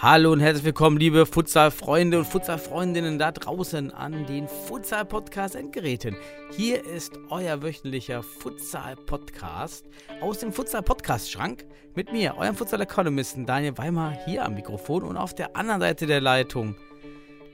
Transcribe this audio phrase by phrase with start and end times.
[0.00, 6.14] Hallo und herzlich willkommen, liebe Futsal-Freunde und Futsal-Freundinnen da draußen an den Futsal-Podcast-Endgeräten.
[6.52, 9.86] Hier ist euer wöchentlicher Futsal-Podcast
[10.20, 11.64] aus dem Futsal-Podcast-Schrank
[11.96, 16.20] mit mir, eurem Futsal-Economisten Daniel Weimar hier am Mikrofon und auf der anderen Seite der
[16.20, 16.76] Leitung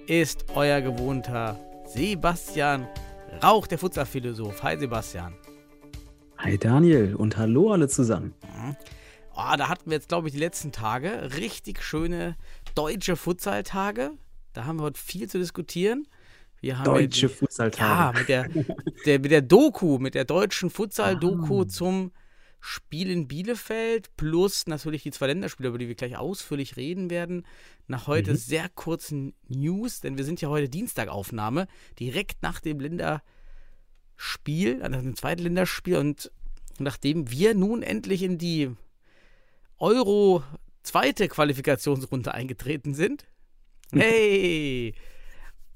[0.06, 2.86] ist euer gewohnter Sebastian
[3.42, 4.62] Rauch, der Futsal-Philosoph.
[4.62, 5.33] Hi Sebastian.
[6.36, 8.34] Hi Daniel und hallo alle zusammen.
[9.37, 12.37] Oh, da hatten wir jetzt, glaube ich, die letzten Tage richtig schöne
[12.75, 14.12] deutsche Futsal-Tage.
[14.52, 16.06] Da haben wir heute viel zu diskutieren.
[16.61, 17.83] Wir haben Deutsche Futsaltage.
[17.83, 18.48] Ja, mit der,
[19.05, 21.69] der, mit der Doku, mit der deutschen Futsal-Doku Ah.
[21.69, 22.12] zum
[22.61, 27.45] Spiel in Bielefeld plus natürlich die zwei Länderspiele, über die wir gleich ausführlich reden werden.
[27.89, 28.36] Nach heute Mhm.
[28.36, 31.67] sehr kurzen News, denn wir sind ja heute Dienstagaufnahme,
[32.01, 36.30] direkt nach dem Länderspiel, nach dem zweiten Länderspiel und
[36.78, 38.70] nachdem wir nun endlich in die
[39.78, 40.42] Euro
[40.83, 43.27] zweite Qualifikationsrunde eingetreten sind.
[43.92, 44.94] Hey!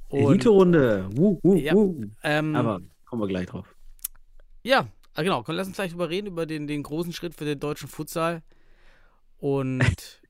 [0.08, 1.08] Und, Elite-Runde.
[1.12, 1.74] Wuh, wuh, Ja.
[2.22, 3.74] ähm, Aber kommen wir gleich drauf.
[4.62, 5.44] Ja, ah, genau.
[5.46, 8.42] Lass uns gleich drüber reden, über den, den großen Schritt für den deutschen Futsal.
[9.38, 9.80] Und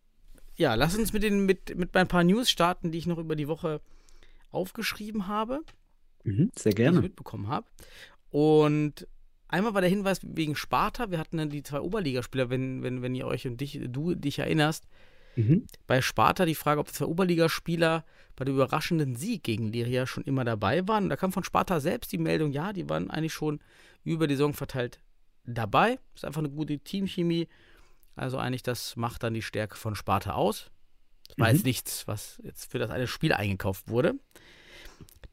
[0.57, 3.37] ja, lass uns mit, den, mit, mit ein paar News starten, die ich noch über
[3.37, 3.81] die Woche
[4.51, 5.61] aufgeschrieben habe,
[6.25, 7.01] Mhm, sehr die ich gerne.
[7.01, 7.67] mitbekommen habe.
[8.31, 9.07] Und
[9.49, 11.11] einmal war der Hinweis wegen Sparta.
[11.11, 14.39] Wir hatten dann die zwei Oberligaspieler, wenn, wenn, wenn ihr euch und dich, du dich
[14.39, 14.87] erinnerst.
[15.37, 15.67] Mhm.
[15.87, 18.05] Bei Sparta die Frage, ob die zwei Oberligaspieler
[18.37, 21.05] bei dem überraschenden Sieg gegen Liria schon immer dabei waren.
[21.05, 23.61] Und da kam von Sparta selbst die Meldung, ja, die waren eigentlich schon
[24.05, 25.01] über die Saison verteilt
[25.45, 25.99] dabei.
[26.15, 27.49] Ist einfach eine gute Teamchemie.
[28.17, 30.71] Also eigentlich, das macht dann die Stärke von Sparta aus.
[31.29, 31.55] Das war Mhm.
[31.55, 34.15] jetzt nichts, was jetzt für das eine Spiel eingekauft wurde.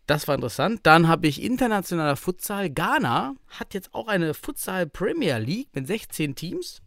[0.06, 0.82] Das war interessant.
[0.84, 2.70] Dann habe ich internationaler Futsal.
[2.70, 6.82] Ghana hat jetzt auch eine Futsal Premier League mit 16 Teams.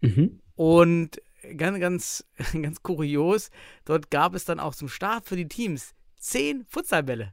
[0.00, 0.40] Mhm.
[0.56, 1.20] Und
[1.56, 2.24] ganz, ganz,
[2.62, 3.50] ganz kurios,
[3.84, 7.32] dort gab es dann auch zum Start für die Teams zehn Futsalbälle.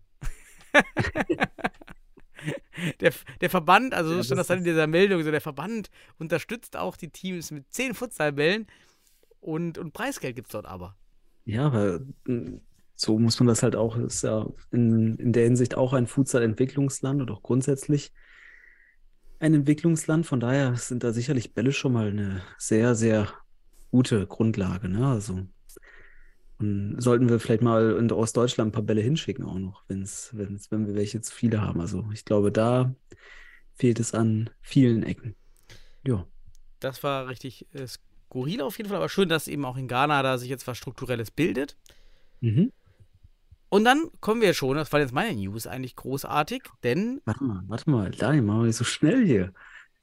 [3.01, 5.89] der, der Verband, also so Ja, stand das dann in dieser Meldung, so der Verband
[6.19, 8.67] unterstützt auch die Teams mit zehn Futsalbällen
[9.39, 10.95] und, und Preisgeld gibt es dort aber.
[11.45, 12.59] Ja, aber mm,
[12.97, 17.21] so muss man das halt auch, ist ja in, in der Hinsicht auch ein Futsal-Entwicklungsland
[17.21, 18.11] und auch grundsätzlich
[19.39, 20.25] ein Entwicklungsland.
[20.25, 23.29] Von daher sind da sicherlich Bälle schon mal eine sehr, sehr
[23.91, 24.89] gute Grundlage.
[24.89, 25.07] Ne?
[25.07, 25.45] Also
[26.59, 30.71] und sollten wir vielleicht mal in Ostdeutschland ein paar Bälle hinschicken auch noch, wenn's, wenn's,
[30.71, 31.79] wenn wir welche zu viele haben.
[31.79, 32.95] Also ich glaube, da
[33.75, 35.35] fehlt es an vielen Ecken.
[36.03, 36.25] Ja.
[36.79, 40.23] Das war richtig äh, skurril auf jeden Fall, aber schön, dass eben auch in Ghana
[40.23, 41.77] da sich jetzt was Strukturelles bildet.
[42.41, 42.71] Mhm.
[43.69, 47.63] Und dann kommen wir schon, das war jetzt meine News eigentlich großartig, denn Warte mal,
[47.67, 49.53] warte mal, Daniel, machen wir so schnell hier.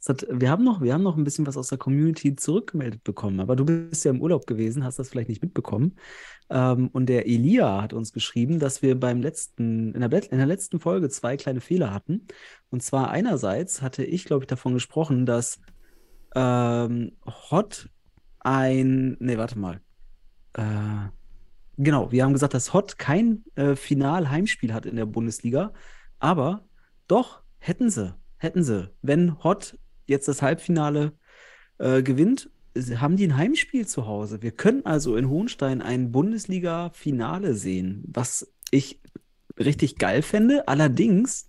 [0.06, 3.40] Hat, wir haben noch, wir haben noch ein bisschen was aus der Community zurückgemeldet bekommen,
[3.40, 5.96] aber du bist ja im Urlaub gewesen, hast das vielleicht nicht mitbekommen.
[6.50, 10.46] Ähm, und der Elia hat uns geschrieben, dass wir beim letzten, in der, in der
[10.46, 12.26] letzten Folge zwei kleine Fehler hatten.
[12.68, 15.58] Und zwar einerseits hatte ich, glaube ich, davon gesprochen, dass
[16.34, 17.12] ähm,
[17.50, 17.88] Hot
[18.40, 19.80] ein, nee, warte mal.
[20.52, 21.08] Äh,
[21.76, 25.72] genau, wir haben gesagt, dass Hot kein äh, Final-Heimspiel hat in der Bundesliga,
[26.18, 26.66] aber
[27.08, 28.90] doch, hätten sie, hätten sie.
[29.02, 31.12] Wenn Hot jetzt das Halbfinale
[31.78, 32.50] äh, gewinnt,
[32.96, 34.42] haben die ein Heimspiel zu Hause.
[34.42, 39.00] Wir können also in Hohenstein ein Bundesliga-Finale sehen, was ich
[39.58, 40.66] richtig geil fände.
[40.66, 41.48] Allerdings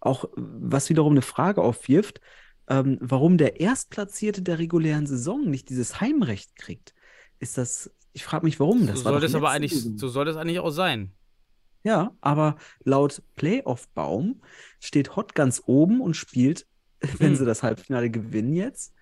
[0.00, 2.20] auch, was wiederum eine Frage aufwirft,
[2.68, 6.94] ähm, warum der Erstplatzierte der regulären Saison nicht dieses Heimrecht kriegt.
[7.40, 8.86] Ist das, ich frage mich, warum.
[8.86, 11.12] Das so soll das aber eigentlich, so soll das eigentlich auch sein.
[11.82, 14.40] Ja, aber laut Playoff-Baum
[14.80, 16.66] steht Hot ganz oben und spielt,
[17.18, 17.36] wenn Hm.
[17.36, 18.94] sie das Halbfinale gewinnen jetzt,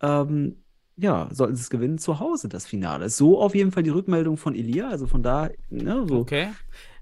[0.00, 0.64] ähm,
[0.96, 3.08] ja, sollten sie es gewinnen, zu Hause das Finale.
[3.10, 6.18] So auf jeden Fall die Rückmeldung von Elia, also von da, ne, so.
[6.20, 6.50] Okay.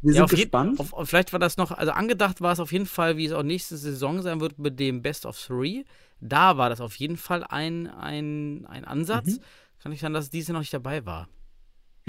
[0.01, 0.81] Wir Ja, sind gespannt.
[0.81, 3.43] auf- vielleicht war das noch, also angedacht war es auf jeden Fall, wie es auch
[3.43, 5.85] nächste Saison sein wird mit dem Best of Three.
[6.21, 9.27] Da war das auf jeden Fall ein, ein, ein Ansatz.
[9.27, 9.41] Mhm.
[9.81, 11.29] Kann ich sagen, dass diese noch nicht dabei war.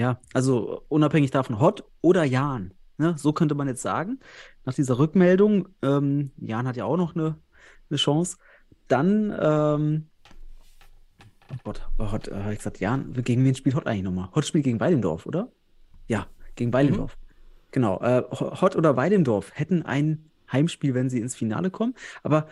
[0.00, 2.72] Ja, also unabhängig davon, Hot oder Jan.
[2.96, 3.16] Ne?
[3.18, 4.18] So könnte man jetzt sagen.
[4.64, 7.36] Nach dieser Rückmeldung, ähm, Jan hat ja auch noch eine,
[7.90, 8.38] eine Chance.
[8.88, 10.06] Dann, ähm,
[11.52, 14.30] oh Gott, oh, Hot, äh, ich gesagt, Jan, gegen wen spielt Hot eigentlich nochmal?
[14.34, 15.52] Hot spielt gegen Weilendorf, oder?
[16.06, 17.18] Ja, gegen Weilendorf.
[17.70, 18.00] Genau.
[18.00, 21.94] Äh, Hot oder Weilendorf hätten ein Heimspiel, wenn sie ins Finale kommen.
[22.22, 22.46] Aber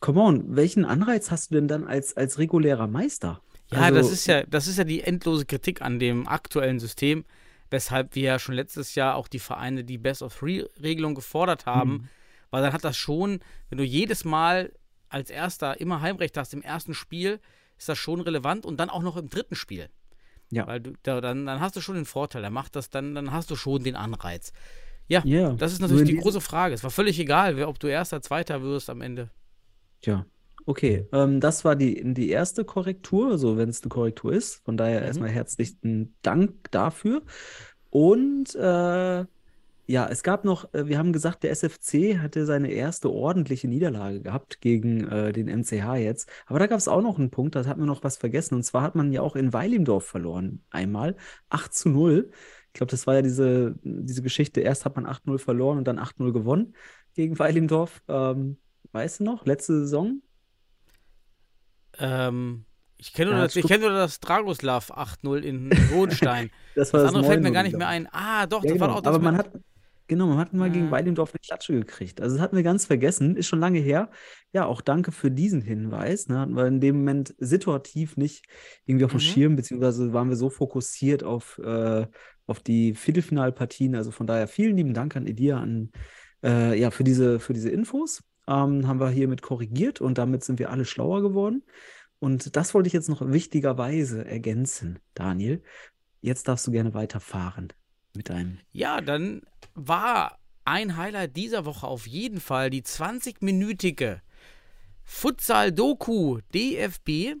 [0.00, 3.40] come on, welchen Anreiz hast du denn dann als, als regulärer Meister?
[3.70, 7.24] Ja, Also, das ist ja, das ist ja die endlose Kritik an dem aktuellen System,
[7.70, 11.90] weshalb wir ja schon letztes Jahr auch die Vereine die Best of Three-Regelung gefordert haben,
[11.92, 12.08] Mhm.
[12.50, 14.72] weil dann hat das schon, wenn du jedes Mal
[15.10, 17.40] als Erster immer Heimrecht hast im ersten Spiel,
[17.76, 19.88] ist das schon relevant und dann auch noch im dritten Spiel.
[20.50, 20.66] Ja.
[20.66, 23.32] Weil du, da, dann, dann hast du schon den Vorteil, dann macht das, dann, dann
[23.32, 24.52] hast du schon den Anreiz.
[25.06, 26.74] Ja, Ja, das ist natürlich in die große Frage.
[26.74, 29.30] Es war völlig egal, wer, ob du Erster, Zweiter wirst am Ende.
[30.02, 30.24] Tja,
[30.68, 31.08] okay.
[31.12, 34.56] Ähm, das war die, die erste Korrektur, also wenn es eine Korrektur ist.
[34.64, 35.06] Von daher Mhm.
[35.06, 37.22] erstmal herzlichen Dank dafür.
[37.90, 39.24] Und äh,
[39.90, 44.20] ja, es gab noch, äh, wir haben gesagt, der SFC hatte seine erste ordentliche Niederlage
[44.22, 46.30] gehabt gegen äh, den MCH jetzt.
[46.46, 48.54] Aber da gab es auch noch einen Punkt, da hat man noch was vergessen.
[48.56, 50.62] Und zwar hat man ja auch in Weilimdorf verloren.
[50.70, 51.16] Einmal
[51.50, 52.30] 8 zu 0.
[52.68, 54.60] Ich glaube, das war ja diese, diese Geschichte.
[54.62, 56.74] Erst hat man 8-0 verloren und dann 8-0 gewonnen
[57.14, 58.02] gegen Weilimdorf.
[58.08, 58.58] Ähm,
[58.92, 60.22] weißt du noch, letzte Saison?
[61.98, 62.64] Ähm,
[62.96, 66.50] ich kenne nur, Ja, das- ich kenn nur das Dragoslav 8-0 in Hohenstein.
[66.74, 68.08] Das war Das das andere fällt mir 9-0, gar nicht mehr ein.
[68.12, 68.98] Ah, doch, Ja, das war genau.
[68.98, 69.50] auch das Aber man hat,
[70.06, 70.90] genau, man hat mal gegen Ah.
[70.92, 72.20] Weilendorf eine Klatsche gekriegt.
[72.20, 74.10] Also das hatten wir ganz vergessen, ist schon lange her.
[74.52, 76.28] Ja, auch danke für diesen Hinweis.
[76.28, 76.38] Ne?
[76.38, 78.46] Hatten wir in dem Moment situativ nicht
[78.86, 79.20] irgendwie auf dem Mhm.
[79.22, 82.06] Schirm, beziehungsweise waren wir so fokussiert auf, äh,
[82.46, 83.94] auf die Viertelfinalpartien.
[83.96, 85.90] Also von daher vielen lieben Dank an Edia an,
[86.44, 88.22] äh, ja, für diese, für diese Infos.
[88.48, 91.62] Ähm, haben wir hiermit korrigiert und damit sind wir alle schlauer geworden.
[92.18, 95.62] Und das wollte ich jetzt noch wichtigerweise ergänzen, Daniel.
[96.22, 97.68] Jetzt darfst du gerne weiterfahren
[98.16, 98.58] mit deinem.
[98.72, 99.42] Ja, dann
[99.74, 104.20] war ein Highlight dieser Woche auf jeden Fall die 20-minütige
[105.04, 107.36] Futsal-Doku DFB,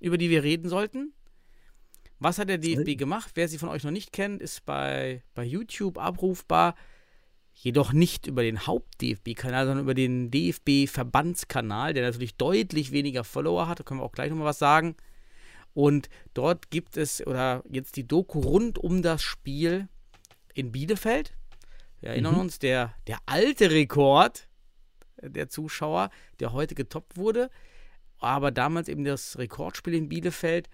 [0.00, 1.12] über die wir reden sollten.
[2.18, 3.32] Was hat der DFB gemacht?
[3.34, 6.76] Wer sie von euch noch nicht kennt, ist bei, bei YouTube abrufbar.
[7.54, 13.80] Jedoch nicht über den Haupt-DFB-Kanal, sondern über den DFB-Verbandskanal, der natürlich deutlich weniger Follower hat.
[13.80, 14.96] Da können wir auch gleich nochmal was sagen.
[15.74, 19.88] Und dort gibt es, oder jetzt die Doku rund um das Spiel
[20.54, 21.34] in Bielefeld.
[22.00, 22.40] Wir erinnern Mhm.
[22.40, 24.48] uns, der, der alte Rekord
[25.22, 26.10] der Zuschauer,
[26.40, 27.48] der heute getoppt wurde.
[28.18, 30.68] Aber damals eben das Rekordspiel in Bielefeld.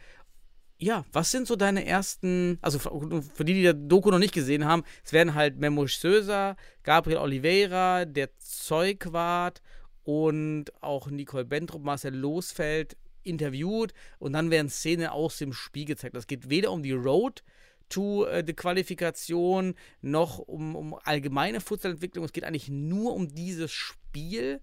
[0.81, 4.65] Ja, was sind so deine ersten, also für, die, die die Doku noch nicht gesehen
[4.65, 9.61] haben, es werden halt Memo Söser, Gabriel Oliveira, der Zeugwart
[10.05, 16.15] und auch Nicole Bentrup, Marcel Losfeld interviewt und dann werden Szenen aus dem Spiel gezeigt.
[16.15, 17.43] Das geht weder um die Road
[17.89, 22.25] to äh, die Qualifikation noch um, um allgemeine Futsalentwicklung.
[22.25, 24.61] Es geht eigentlich nur um dieses Spiel,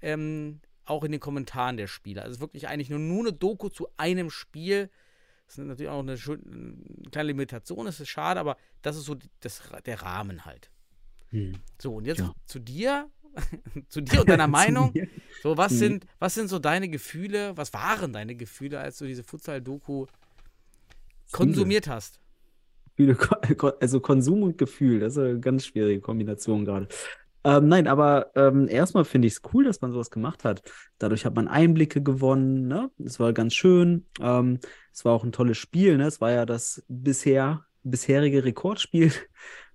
[0.00, 2.22] ähm, auch in den Kommentaren der Spieler.
[2.22, 4.90] Also es ist wirklich eigentlich nur, nur eine Doku zu einem Spiel.
[5.52, 9.16] Das ist natürlich auch eine, eine kleine Limitation, das ist schade, aber das ist so
[9.40, 10.70] das, der Rahmen halt.
[11.28, 11.52] Hm.
[11.80, 12.32] So, und jetzt Ja.
[12.46, 13.10] zu dir,
[13.88, 14.92] zu dir und deiner Meinung.
[14.94, 15.06] mir?
[15.42, 15.76] So, was Mhm.
[15.76, 20.06] sind, was sind so deine Gefühle, was waren deine Gefühle, als du diese Futsal-Doku
[21.32, 22.18] konsumiert hast?
[23.80, 26.88] Also Konsum und Gefühl, das ist eine ganz schwierige Kombination gerade.
[27.44, 30.62] Ähm, nein, aber ähm, erstmal finde ich es cool, dass man sowas gemacht hat.
[30.98, 32.90] Dadurch hat man Einblicke gewonnen, ne?
[33.04, 34.06] Es war ganz schön.
[34.20, 34.60] Ähm,
[34.92, 36.06] es war auch ein tolles Spiel, ne?
[36.06, 39.12] Es war ja das bisher bisherige Rekordspiel.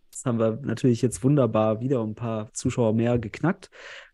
[0.10, 3.70] Das haben wir natürlich jetzt wunderbar wieder ein paar Zuschauer mehr geknackt.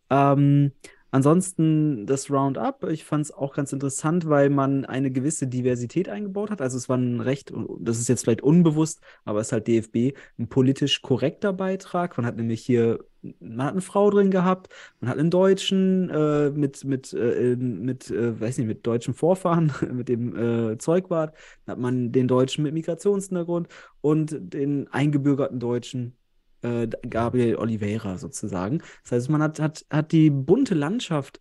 [0.10, 0.74] Ähm,
[1.14, 6.50] ansonsten das Roundup, ich fand es auch ganz interessant, weil man eine gewisse Diversität eingebaut
[6.50, 6.60] hat.
[6.60, 10.18] Also es war ein recht, das ist jetzt vielleicht unbewusst, aber es ist halt DFB,
[10.40, 12.18] ein politisch korrekter Beitrag.
[12.18, 13.06] Man hat nämlich hier,
[13.40, 18.10] man hat eine Frau drin gehabt, man hat einen Deutschen äh, mit, mit, äh, mit
[18.10, 20.36] äh, weiß nicht, mit deutschen Vorfahren, mit dem
[20.72, 21.36] äh, Zeugwart,
[21.66, 23.68] dann hat man den Deutschen mit Migrationshintergrund
[24.02, 26.18] und den eingebürgerten Deutschen
[26.64, 28.80] äh, Gabriel Oliveira sozusagen.
[29.04, 31.40] Das heißt, man hat, hat, hat die bunte Landschaft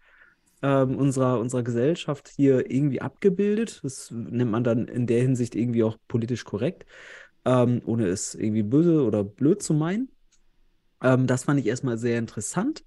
[0.62, 3.80] ähm, unserer, unserer Gesellschaft hier irgendwie abgebildet.
[3.82, 6.86] Das nennt man dann in der Hinsicht irgendwie auch politisch korrekt,
[7.44, 10.10] ähm, ohne es irgendwie böse oder blöd zu meinen.
[11.02, 12.84] Ähm, das fand ich erstmal sehr interessant.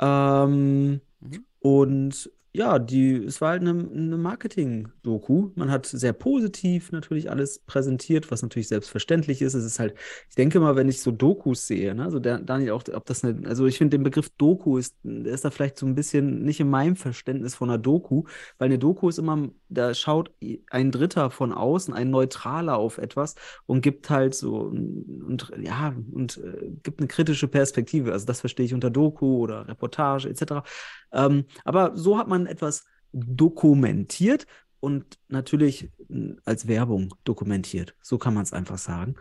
[0.00, 1.44] Ähm, Mhm.
[1.60, 5.52] Und ja, die, es war halt eine, eine Marketing-Doku.
[5.54, 9.54] Man hat sehr positiv natürlich alles präsentiert, was natürlich selbstverständlich ist.
[9.54, 9.94] Es ist halt,
[10.28, 13.24] ich denke mal, wenn ich so Dokus sehe, ne, also der, Daniel auch, ob das
[13.24, 16.60] eine, also ich finde den Begriff Doku ist, ist da vielleicht so ein bisschen nicht
[16.60, 18.24] in meinem Verständnis von einer Doku,
[18.58, 20.30] weil eine Doku ist immer, da schaut
[20.70, 26.36] ein Dritter von außen, ein Neutraler auf etwas und gibt halt so und ja und
[26.36, 28.12] äh, gibt eine kritische Perspektive.
[28.12, 30.68] Also das verstehe ich unter Doku oder Reportage etc.
[31.12, 34.46] Ähm, aber so hat man etwas dokumentiert
[34.80, 37.94] und natürlich mh, als Werbung dokumentiert.
[38.02, 39.16] So kann man es einfach sagen.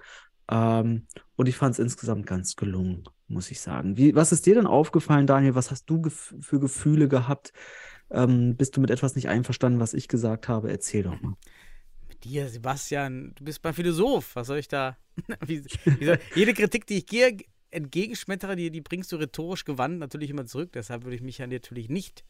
[0.50, 3.98] Ähm, und ich fand es insgesamt ganz gelungen, muss ich sagen.
[3.98, 5.56] Wie, was ist dir denn aufgefallen, Daniel?
[5.56, 7.54] Was hast du gef für Gefühle gehabt?
[8.10, 10.70] Ähm, bist du mit etwas nicht einverstanden, was ich gesagt habe?
[10.70, 11.36] Erzähl doch mal.
[12.10, 14.36] Mit dir, Sebastian, du bist mein Philosoph.
[14.36, 14.98] Was soll ich da?
[15.46, 17.38] wie, wie soll, jede Kritik, die ich dir
[17.72, 20.72] entgegenschmettere, die, die bringst du rhetorisch gewandt natürlich immer zurück.
[20.74, 22.24] Deshalb würde ich mich ja natürlich nicht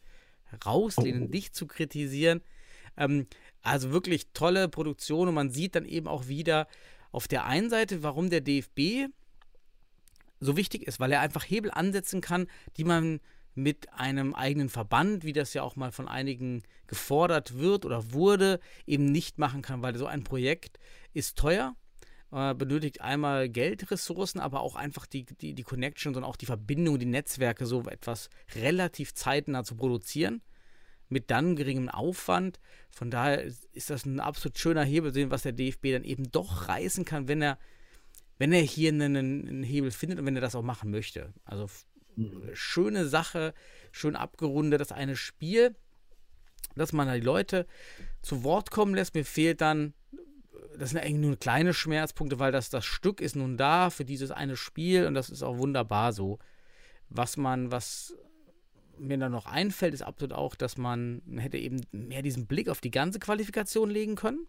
[0.64, 1.28] rauslehnen, oh.
[1.28, 2.40] dich zu kritisieren.
[2.96, 3.26] Ähm,
[3.62, 6.66] also wirklich tolle Produktion und man sieht dann eben auch wieder
[7.10, 9.12] auf der einen Seite, warum der DFB
[10.40, 12.46] so wichtig ist, weil er einfach Hebel ansetzen kann,
[12.76, 13.20] die man
[13.54, 18.60] mit einem eigenen Verband, wie das ja auch mal von einigen gefordert wird oder wurde,
[18.86, 20.78] eben nicht machen kann, weil so ein Projekt
[21.12, 21.76] ist teuer,
[22.32, 26.98] äh, benötigt einmal Geldressourcen, aber auch einfach die, die, die Connections und auch die Verbindung,
[26.98, 30.42] die Netzwerke, so etwas relativ zeitnah zu produzieren
[31.08, 32.58] mit dann geringem Aufwand.
[32.90, 37.04] Von daher ist das ein absolut schöner Hebel, was der DFB dann eben doch reißen
[37.04, 37.58] kann, wenn er,
[38.38, 41.34] wenn er hier einen, einen Hebel findet und wenn er das auch machen möchte.
[41.44, 41.68] Also
[42.16, 42.48] mhm.
[42.54, 43.52] schöne Sache,
[43.92, 45.76] schön abgerundet, das eine Spiel,
[46.76, 47.66] dass man da die Leute
[48.22, 49.14] zu Wort kommen lässt.
[49.14, 49.92] Mir fehlt dann,
[50.78, 54.30] das sind eigentlich nur kleine Schmerzpunkte, weil das, das Stück ist nun da für dieses
[54.30, 56.38] eine Spiel und das ist auch wunderbar so.
[57.08, 58.16] Was man, was
[58.98, 62.80] mir dann noch einfällt, ist absolut auch, dass man hätte eben mehr diesen Blick auf
[62.80, 64.46] die ganze Qualifikation legen können.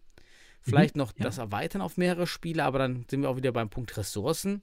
[0.60, 1.24] Vielleicht mhm, noch ja.
[1.24, 4.62] das erweitern auf mehrere Spiele, aber dann sind wir auch wieder beim Punkt Ressourcen.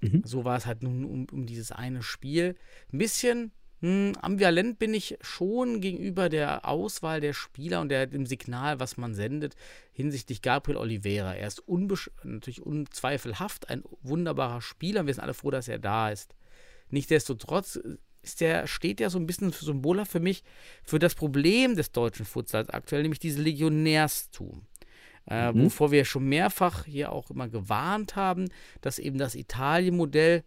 [0.00, 0.22] Mhm.
[0.24, 2.54] So war es halt nun um, um, dieses eine Spiel.
[2.92, 8.24] Ein bisschen hm, ambivalent bin ich schon gegenüber der Auswahl der Spieler und der, dem
[8.24, 9.54] Signal, was man sendet,
[9.92, 11.34] hinsichtlich Gabriel Oliveira.
[11.34, 11.62] Er ist
[12.24, 15.06] natürlich unzweifelhaft ein wunderbarer Spieler.
[15.06, 16.34] Wir sind alle froh, dass er da ist.
[16.88, 17.78] Nichtsdestotrotz
[18.22, 20.42] ist der, steht ja so ein bisschen symboler für mich
[20.82, 24.66] für das Problem des deutschen Futsals aktuell, nämlich dieses Legionärstum.
[25.28, 25.64] Äh, mhm.
[25.64, 28.48] Wovor wir schon mehrfach hier auch immer gewarnt haben,
[28.80, 30.44] dass eben das Italien-Modell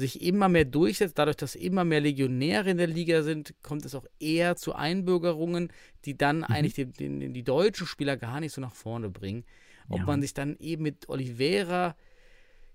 [0.00, 1.18] sich immer mehr durchsetzt.
[1.18, 5.72] Dadurch, dass immer mehr Legionäre in der Liga sind, kommt es auch eher zu Einbürgerungen,
[6.04, 6.44] die dann mhm.
[6.44, 9.44] eigentlich die, die, die, deutschen Spieler gar nicht so nach vorne bringen.
[9.88, 10.06] Ob ja.
[10.06, 11.96] man sich dann eben mit Oliveira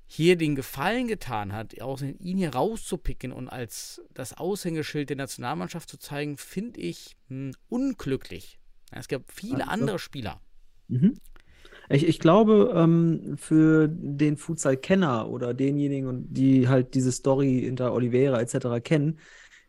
[0.07, 5.97] hier den Gefallen getan hat, ihn hier rauszupicken und als das Aushängeschild der Nationalmannschaft zu
[5.97, 8.59] zeigen, finde ich mh, hm, unglücklich.
[8.91, 9.71] Es gab viele also.
[9.71, 10.41] andere Spieler.
[10.87, 11.19] Mhm.
[11.89, 18.41] Ich, ich glaube, ähm, für den Futsal-Kenner oder denjenigen, die halt diese Story hinter Oliveira
[18.41, 18.81] etc.
[18.83, 19.19] kennen,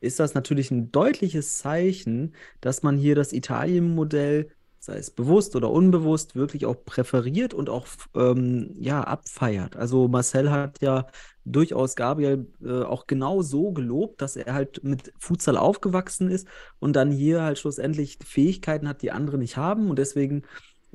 [0.01, 4.51] ist das natürlich ein deutliches Zeichen, dass man hier das Italien-Modell
[4.87, 9.77] sei es bewusst oder unbewusst, wirklich auch präferiert und auch ähm, ja, abfeiert.
[9.77, 11.07] Also Marcel hat ja
[11.45, 16.47] durchaus Gabriel äh, auch genau so gelobt, dass er halt mit Futsal aufgewachsen ist
[16.79, 20.43] und dann hier halt schlussendlich Fähigkeiten hat, die andere nicht haben und deswegen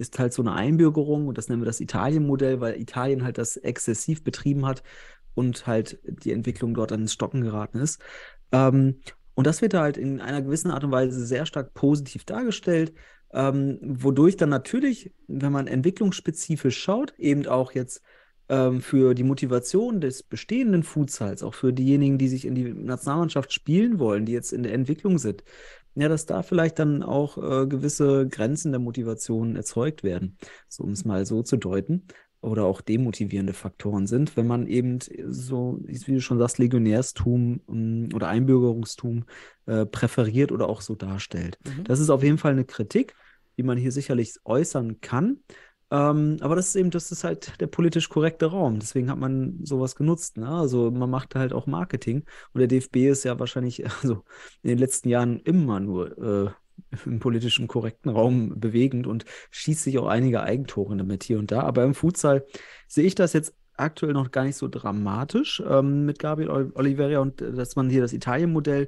[0.01, 3.55] ist halt so eine Einbürgerung und das nennen wir das Italien-Modell, weil Italien halt das
[3.55, 4.83] exzessiv betrieben hat
[5.33, 8.01] und halt die Entwicklung dort ans Stocken geraten ist.
[8.51, 8.99] Ähm,
[9.33, 12.93] und das wird halt in einer gewissen Art und Weise sehr stark positiv dargestellt
[13.33, 18.01] ähm, wodurch dann natürlich, wenn man entwicklungsspezifisch schaut, eben auch jetzt
[18.49, 23.53] ähm, für die Motivation des bestehenden Futsals, auch für diejenigen, die sich in die Nationalmannschaft
[23.53, 25.43] spielen wollen, die jetzt in der Entwicklung sind,
[25.95, 30.91] ja, dass da vielleicht dann auch äh, gewisse Grenzen der Motivation erzeugt werden, so, um
[30.91, 32.07] es mal so zu deuten
[32.41, 38.09] oder auch demotivierende Faktoren sind, wenn man eben so, wie du schon sagst, Legionärstum ähm,
[38.13, 39.25] oder Einbürgerungstum
[39.67, 41.59] äh, präferiert oder auch so darstellt.
[41.63, 41.83] Mhm.
[41.83, 43.15] Das ist auf jeden Fall eine Kritik,
[43.57, 45.37] die man hier sicherlich äußern kann.
[45.91, 48.79] Ähm, aber das ist eben, das ist halt der politisch korrekte Raum.
[48.79, 50.37] Deswegen hat man sowas genutzt.
[50.37, 50.47] Ne?
[50.47, 52.23] Also man macht halt auch Marketing.
[52.53, 54.23] Und der DFB ist ja wahrscheinlich also
[54.63, 56.51] in den letzten Jahren immer nur äh,
[57.05, 61.61] im politischen korrekten Raum bewegend und schießt sich auch einige Eigentore damit hier und da.
[61.63, 62.45] Aber im Futsal
[62.87, 67.41] sehe ich das jetzt aktuell noch gar nicht so dramatisch ähm, mit Gabriel Oliveira und
[67.41, 68.87] äh, dass man hier das Italien-Modell,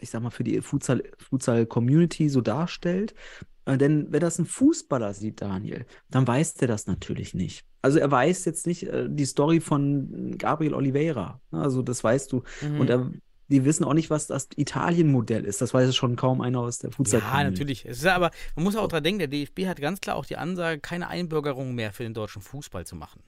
[0.00, 3.14] ich sag mal, für die Futsal-Community so darstellt.
[3.64, 7.64] Äh, denn wenn das ein Fußballer sieht, Daniel, dann weiß der das natürlich nicht.
[7.80, 11.40] Also er weiß jetzt nicht äh, die Story von Gabriel Oliveira.
[11.50, 12.42] Also das weißt du.
[12.62, 12.80] Mhm.
[12.80, 13.10] Und er
[13.52, 15.60] die wissen auch nicht, was das Italien-Modell ist.
[15.60, 17.84] Das weiß schon kaum einer aus der futsal Ja, natürlich.
[17.84, 20.38] Es ist aber, man muss auch daran denken, der DFB hat ganz klar auch die
[20.38, 23.22] Ansage, keine Einbürgerung mehr für den deutschen Fußball zu machen.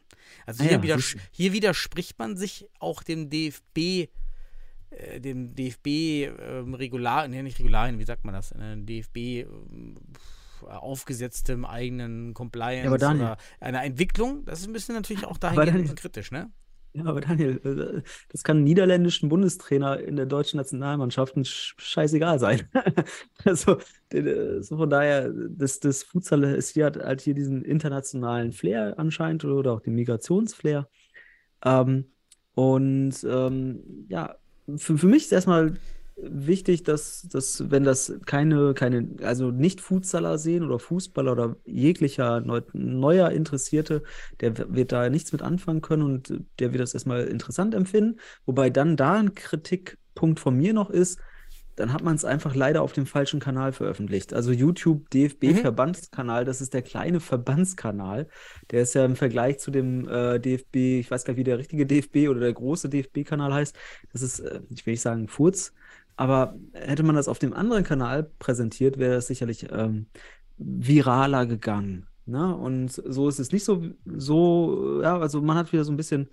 [0.46, 4.08] Also hier, ah ja, widers hier widerspricht man sich auch dem DFB,
[4.98, 6.76] äh, dem DFB ähm,
[7.28, 8.52] nee, nicht Regularien, wie sagt man das?
[8.52, 9.46] Äh, DFB äh,
[10.66, 14.44] aufgesetztem eigenen Compliance ja, oder einer Entwicklung.
[14.44, 16.50] Das ist ein bisschen natürlich auch dahingehend kritisch, ne?
[16.96, 22.68] Ja, aber Daniel, äh, das kann einem niederländischen Bundestrainer in der deutschen Nationalmannschaft scheißegal sein.
[23.44, 23.78] Also,
[24.60, 29.44] so von daher, das, das Futsal ist hier hat halt hier diesen internationalen Flair anscheinend
[29.44, 30.88] oder auch den Migrationsflair.
[31.64, 32.06] Ähm,
[32.54, 34.36] und ähm, ja,
[34.76, 35.74] für, für mich ist erstmal
[36.16, 42.40] wichtig, dass, dass wenn das keine, keine, also nicht Futsaler sehen oder Fußballer oder jeglicher
[42.40, 44.02] neu, neuer Interessierte,
[44.40, 48.20] der wird da nichts mit anfangen können und der wird das erstmal interessant empfinden.
[48.46, 51.18] Wobei dann da ein Kritikpunkt von mir noch ist,
[51.76, 54.32] dann hat man es einfach leider auf dem falschen Kanal veröffentlicht.
[54.32, 58.28] Also YouTube DFB Verbandskanal, das ist der kleine Verbandskanal.
[58.70, 61.58] Der ist ja im Vergleich zu dem äh, DFB, ich weiß gar nicht, wie der
[61.58, 63.76] richtige DFB oder der große DFB-Kanal heißt.
[64.12, 65.72] Das ist, äh, ich will nicht sagen Furz,
[66.16, 70.06] aber hätte man das auf dem anderen Kanal präsentiert, wäre das sicherlich ähm,
[70.58, 72.06] viraler gegangen.
[72.26, 72.56] Ne?
[72.56, 76.28] Und so ist es nicht so, so, ja, also man hat wieder so ein bisschen,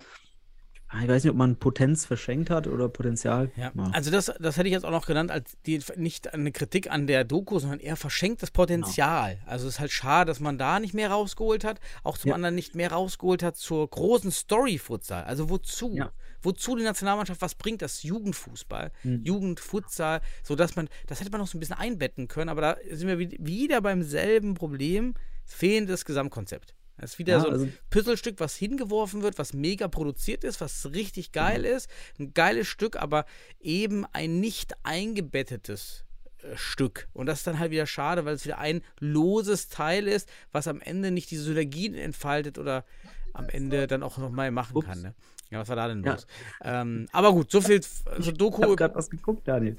[1.00, 3.50] ich weiß nicht, ob man Potenz verschenkt hat oder Potenzial.
[3.56, 6.90] Ja, also das, das hätte ich jetzt auch noch genannt als die, nicht eine Kritik
[6.90, 9.38] an der Doku, sondern eher verschenktes Potenzial.
[9.46, 12.34] Also es ist halt schade, dass man da nicht mehr rausgeholt hat, auch zum Ja.
[12.34, 15.24] anderen nicht mehr rausgeholt hat zur großen Story-Futsal.
[15.24, 15.94] Also wozu?
[15.94, 16.12] Ja.
[16.42, 19.22] Wozu die Nationalmannschaft, was bringt das Jugendfußball, Mhm.
[19.24, 23.08] Jugendfutsal, sodass man, das hätte man noch so ein bisschen einbetten können, aber da sind
[23.08, 26.74] wir wi- wieder beim selben Problem, fehlendes Gesamtkonzept.
[26.98, 30.60] Das ist wieder Ja, so ein also- Puzzlestück, was hingeworfen wird, was mega produziert ist,
[30.60, 31.88] was richtig geil ist.
[32.18, 33.24] Ein geiles Stück, aber
[33.60, 36.04] eben ein nicht eingebettetes
[36.42, 37.08] äh, Stück.
[37.12, 40.68] Und das ist dann halt wieder schade, weil es wieder ein loses Teil ist, was
[40.68, 42.84] am Ende nicht diese Synergien entfaltet oder
[43.32, 44.86] am Ende dann auch nochmal machen Ups.
[44.86, 45.00] kann.
[45.02, 45.14] Ne?
[45.50, 46.12] Ja, was war da denn Ja.
[46.12, 46.26] los?
[46.62, 48.76] Ähm, aber gut, so viel so Ich habe Doku.
[48.76, 49.76] gerade was geguckt, Daniel.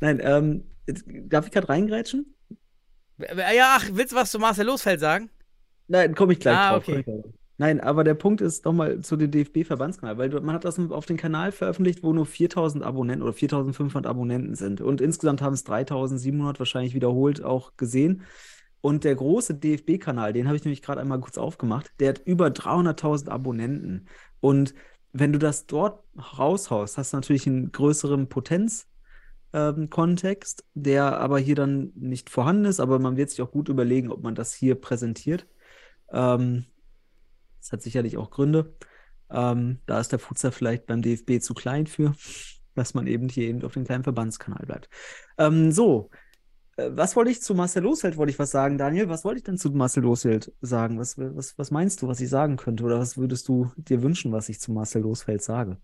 [0.00, 2.34] Nein, ähm, jetzt, darf ich gerade reingrätschen?
[3.18, 5.28] Ja, ach, willst du was zu Marcel Losfeld sagen?
[5.90, 6.84] Nein, komme ich gleich Ah, drauf.
[6.88, 7.04] okay.
[7.58, 11.18] Nein, aber der Punkt ist nochmal zu dem DFB-Verbandskanal, weil man hat das auf den
[11.18, 14.80] Kanal veröffentlicht, wo nur 4000 Abonnenten oder 4500 Abonnenten sind.
[14.80, 18.22] Und insgesamt haben es 3700 wahrscheinlich wiederholt auch gesehen.
[18.80, 22.50] Und der große DFB-Kanal, den habe ich nämlich gerade einmal kurz aufgemacht, der hat über
[22.50, 24.06] 300.000 Abonnenten.
[24.40, 24.74] Und
[25.12, 26.02] wenn du das dort
[26.38, 28.88] raushaust, hast du natürlich einen größeren Potenz,
[29.52, 29.90] ähm,
[30.74, 34.22] der aber hier dann nicht vorhanden ist, aber man wird sich auch gut überlegen, ob
[34.22, 35.46] man das hier präsentiert.
[36.12, 36.66] Ähm,
[37.60, 38.74] das hat sicherlich auch Gründe.
[39.30, 42.14] Ähm, da ist der Futsal vielleicht beim DFB zu klein für,
[42.74, 44.88] dass man eben hier eben auf dem kleinen Verbandskanal bleibt.
[45.38, 46.10] Ähm, so,
[46.76, 49.08] äh, was wollte ich zu Marcel Losfeld, wollte ich was sagen, Daniel?
[49.08, 50.98] Was wollte ich denn zu Marcel Losfeld sagen?
[50.98, 52.84] Was, was, was meinst du, was ich sagen könnte?
[52.84, 55.78] Oder was würdest du dir wünschen, was ich zu Marcel Losfeld sage?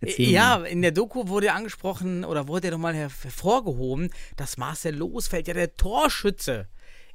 [0.00, 4.96] Erzähl Ja, in der Doku wurde ja angesprochen oder wurde ja nochmal hervorgehoben, dass Marcel
[4.96, 6.68] Losfeld ja der Torschütze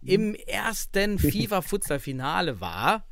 [0.06, 3.06] im ersten FIFA-Futsal-Finale war.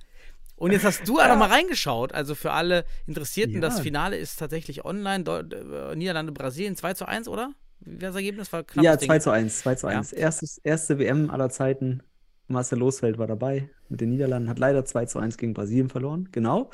[0.55, 2.13] Und jetzt hast du auch noch mal reingeschaut.
[2.13, 3.61] Also für alle Interessierten, Ja.
[3.61, 5.23] das Finale ist tatsächlich online.
[5.23, 7.53] Deu äh, Niederlande, Brasilien 2 zu 1, oder?
[7.79, 8.53] Das Ergebnis?
[8.53, 8.85] War knapp.
[8.85, 9.97] Ja, 2 zu 1, 2 zu Ja.
[9.97, 10.13] 1.
[10.13, 12.03] Erstes, erste WM aller Zeiten.
[12.47, 16.29] Marcel Losfeld war dabei mit den Niederlanden, hat leider 2 zu 1 gegen Brasilien verloren.
[16.31, 16.69] Genau.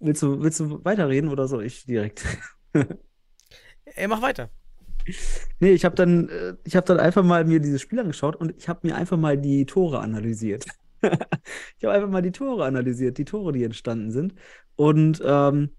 [0.00, 2.24] Willst du, willst du weiterreden oder soll ich direkt?
[3.84, 4.48] Ey, mach weiter.
[5.60, 8.54] Nee, ich habe dann, äh, ich habe dann einfach mal mir dieses Spiel angeschaut und
[8.56, 10.66] ich habe mir einfach mal die Tore analysiert.
[11.02, 14.34] ich habe einfach mal die Tore analysiert, die Tore, die entstanden sind.
[14.76, 15.70] Und ähm,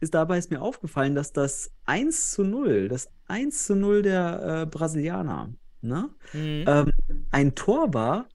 [0.00, 4.62] ist, dabei ist mir aufgefallen, dass das 1 zu 0, das 1 zu 0 der
[4.62, 6.10] äh, Brasilianer, ne?
[6.32, 6.64] Mhm.
[6.66, 6.92] ähm,
[7.30, 8.28] ein Tor war.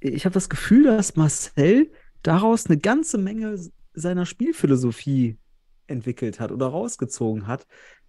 [0.00, 1.90] Ich habe das Gefühl, dass Marcel
[2.22, 3.58] daraus eine ganze Menge
[3.94, 5.38] seiner Spielphilosophie
[5.86, 7.66] entwickelt hat oder rausgezogen hat.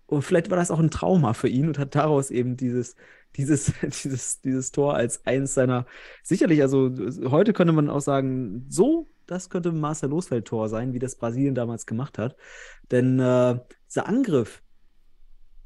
[0.09, 2.95] Und vielleicht war das auch ein Trauma für ihn und hat daraus eben dieses,
[3.35, 5.85] dieses, dieses, dieses Tor als eins seiner,
[6.23, 6.91] sicherlich, also
[7.29, 11.53] heute könnte man auch sagen, so, das könnte ein Marcel Losfeld-Tor sein, wie das Brasilien
[11.53, 12.35] damals gemacht hat.
[12.89, 14.63] Denn äh, dieser Angriff,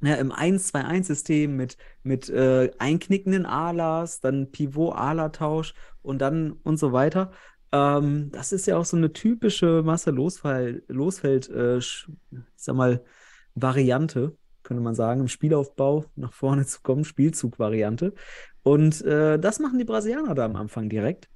[0.01, 7.31] ja, im 1-2-1-System mit, mit äh, einknickenden Alas, dann Pivot-Ala-Tausch und dann und so weiter.
[7.71, 12.05] Ähm, das ist ja auch so eine typische Marcel Losfeld, Losfeld äh, ich
[12.57, 13.01] sag mal,
[13.55, 18.13] Variante, könnte man sagen, im Spielaufbau nach vorne zu kommen, Spielzug-Variante.
[18.63, 21.29] Und äh, das machen die Brasilianer da am Anfang direkt.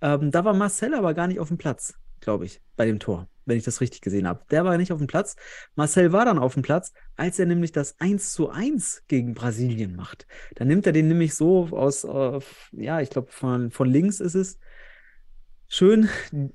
[0.00, 3.28] Ähm, da war Marcel aber gar nicht auf dem Platz, glaube ich, bei dem Tor,
[3.44, 4.40] wenn ich das richtig gesehen habe.
[4.50, 5.36] Der war nicht auf dem Platz.
[5.74, 9.94] Marcel war dann auf dem Platz, als er nämlich das 1 zu 1 gegen Brasilien
[9.94, 10.26] macht.
[10.54, 12.40] Dann nimmt er den nämlich so aus, äh,
[12.72, 14.58] ja, ich glaube, von, von links ist es.
[15.72, 16.08] Schön,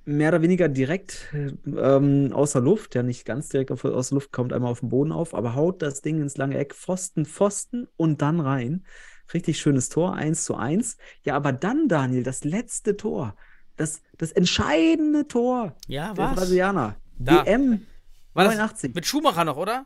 [0.04, 4.34] mehr oder weniger direkt ähm, außer Luft, ja nicht ganz direkt auf, aus der Luft,
[4.34, 7.88] kommt einmal auf den Boden auf, aber haut das Ding ins lange Eck, Pfosten, Pfosten
[7.96, 8.86] und dann rein.
[9.34, 10.98] Richtig schönes Tor, 1 zu 1.
[11.24, 13.38] Ja, aber dann, Daniel, das letzte Tor,
[13.78, 16.36] das, das entscheidende Tor Ja, der was?
[16.36, 16.98] Brasilianer.
[17.18, 17.46] Da.
[17.46, 17.88] WM,
[18.34, 18.96] War das 89.
[18.96, 19.86] mit Schumacher noch, oder?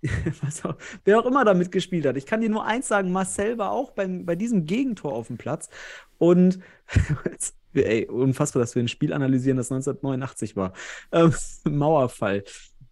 [0.62, 2.16] Auch, wer auch immer da mitgespielt hat.
[2.16, 5.38] Ich kann dir nur eins sagen, Marcel war auch beim, bei diesem Gegentor auf dem
[5.38, 5.68] Platz.
[6.18, 6.60] Und
[7.74, 10.72] ey, unfassbar, dass wir ein Spiel analysieren, das 1989 war.
[11.12, 11.32] Ähm,
[11.64, 12.44] Mauerfall.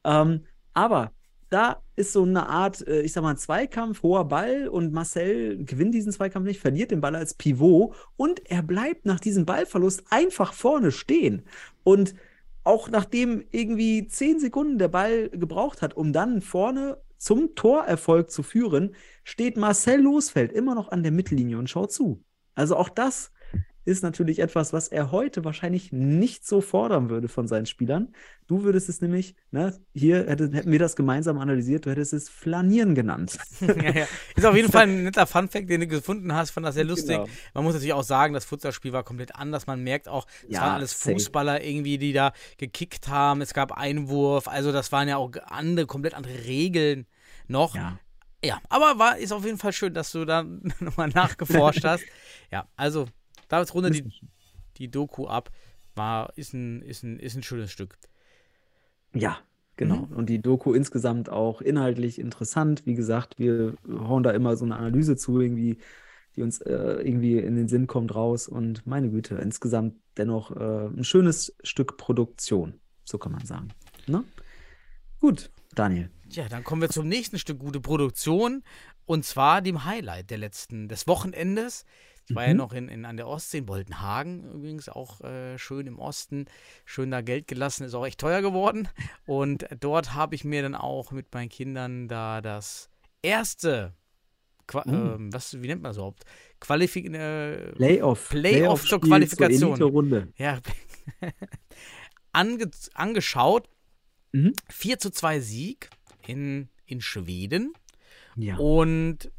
[0.04, 1.12] Ähm, aber
[1.50, 5.94] da ist so eine Art, äh, ich sag mal, Zweikampf, hoher Ball und Marcel gewinnt
[5.94, 10.52] diesen Zweikampf nicht, verliert den Ball als Pivot und er bleibt nach diesem Ballverlust einfach
[10.52, 11.42] vorne stehen.
[11.84, 12.14] Und
[12.64, 18.42] auch nachdem irgendwie zehn Sekunden der Ball gebraucht hat, um dann vorne zum Torerfolg zu
[18.42, 22.22] führen, steht Marcel Losfeld immer noch an der Mittellinie und schaut zu.
[22.54, 23.32] Also auch das
[23.88, 28.12] ist natürlich etwas, was er heute wahrscheinlich nicht so fordern würde von seinen Spielern.
[28.46, 32.28] Du würdest es nämlich, ne, hier hätte, hätten wir das gemeinsam analysiert, du hättest es
[32.28, 33.38] Flanieren genannt.
[33.60, 34.06] ja, ja.
[34.36, 36.50] Ist auf jeden Fall ein netter Funfact, den du gefunden hast.
[36.50, 37.16] Fand das sehr lustig.
[37.16, 37.28] Genau.
[37.54, 39.66] Man muss natürlich auch sagen, das Futsalspiel war komplett anders.
[39.66, 41.14] Man merkt auch, es Ja, waren alles safe.
[41.14, 43.40] Fußballer irgendwie, die da gekickt haben.
[43.40, 44.48] Es gab Einwurf.
[44.48, 47.06] Also das waren ja auch andere, komplett andere Regeln
[47.46, 47.74] noch.
[47.74, 47.98] Ja.
[48.44, 50.44] Ja, aber war, ist auf jeden Fall schön, dass du da
[50.78, 52.04] nochmal nachgeforscht hast.
[52.52, 53.06] Ja, also,
[53.48, 54.04] da rundet die,
[54.76, 55.50] die Doku ab.
[55.94, 57.98] War, ist ein, ist ein, ist ein schönes Stück.
[59.14, 59.38] Ja,
[59.76, 60.06] genau.
[60.06, 60.16] Mhm.
[60.16, 62.86] Und die Doku insgesamt auch inhaltlich interessant.
[62.86, 65.78] Wie gesagt, wir hauen da immer so eine Analyse zu, irgendwie,
[66.36, 68.46] die uns äh, irgendwie in den Sinn kommt raus.
[68.48, 73.68] Und meine Güte, insgesamt dennoch äh, ein schönes Stück Produktion, so kann man sagen.
[74.06, 74.24] Ne?
[75.20, 76.10] Gut, Daniel.
[76.30, 78.62] Tja, dann kommen wir zum nächsten Stück gute Produktion.
[79.06, 81.86] Und zwar dem Highlight der letzten, des Wochenendes.
[82.28, 82.56] Ich war ja Mhm.
[82.58, 86.46] noch in, in, an der Ostsee, in Boltenhagen übrigens, auch äh, schön im Osten.
[86.84, 88.88] Schön da Geld gelassen, ist auch echt teuer geworden.
[89.26, 92.90] Und dort habe ich mir dann auch mit meinen Kindern da das
[93.22, 93.94] erste,
[94.66, 94.90] Qua Uh.
[95.14, 96.24] ähm, was, wie nennt man das überhaupt?
[96.60, 98.28] Qualifik äh, Playoff.
[98.28, 99.76] Playoff zur Playoff-Spiel Qualifikation.
[99.76, 100.28] Zur Elite-Runde.
[100.36, 100.58] ja,
[102.32, 103.68] ange angeschaut.
[104.32, 104.52] Mhm.
[104.68, 105.88] 4 zu 2 Sieg
[106.26, 107.72] in, in Schweden.
[108.36, 108.56] Ja.
[108.58, 109.30] Und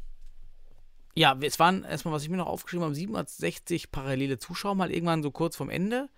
[1.14, 5.22] ja, es waren erstmal, was ich mir noch aufgeschrieben habe, 760 parallele Zuschauer mal irgendwann
[5.22, 6.08] so kurz vorm Ende.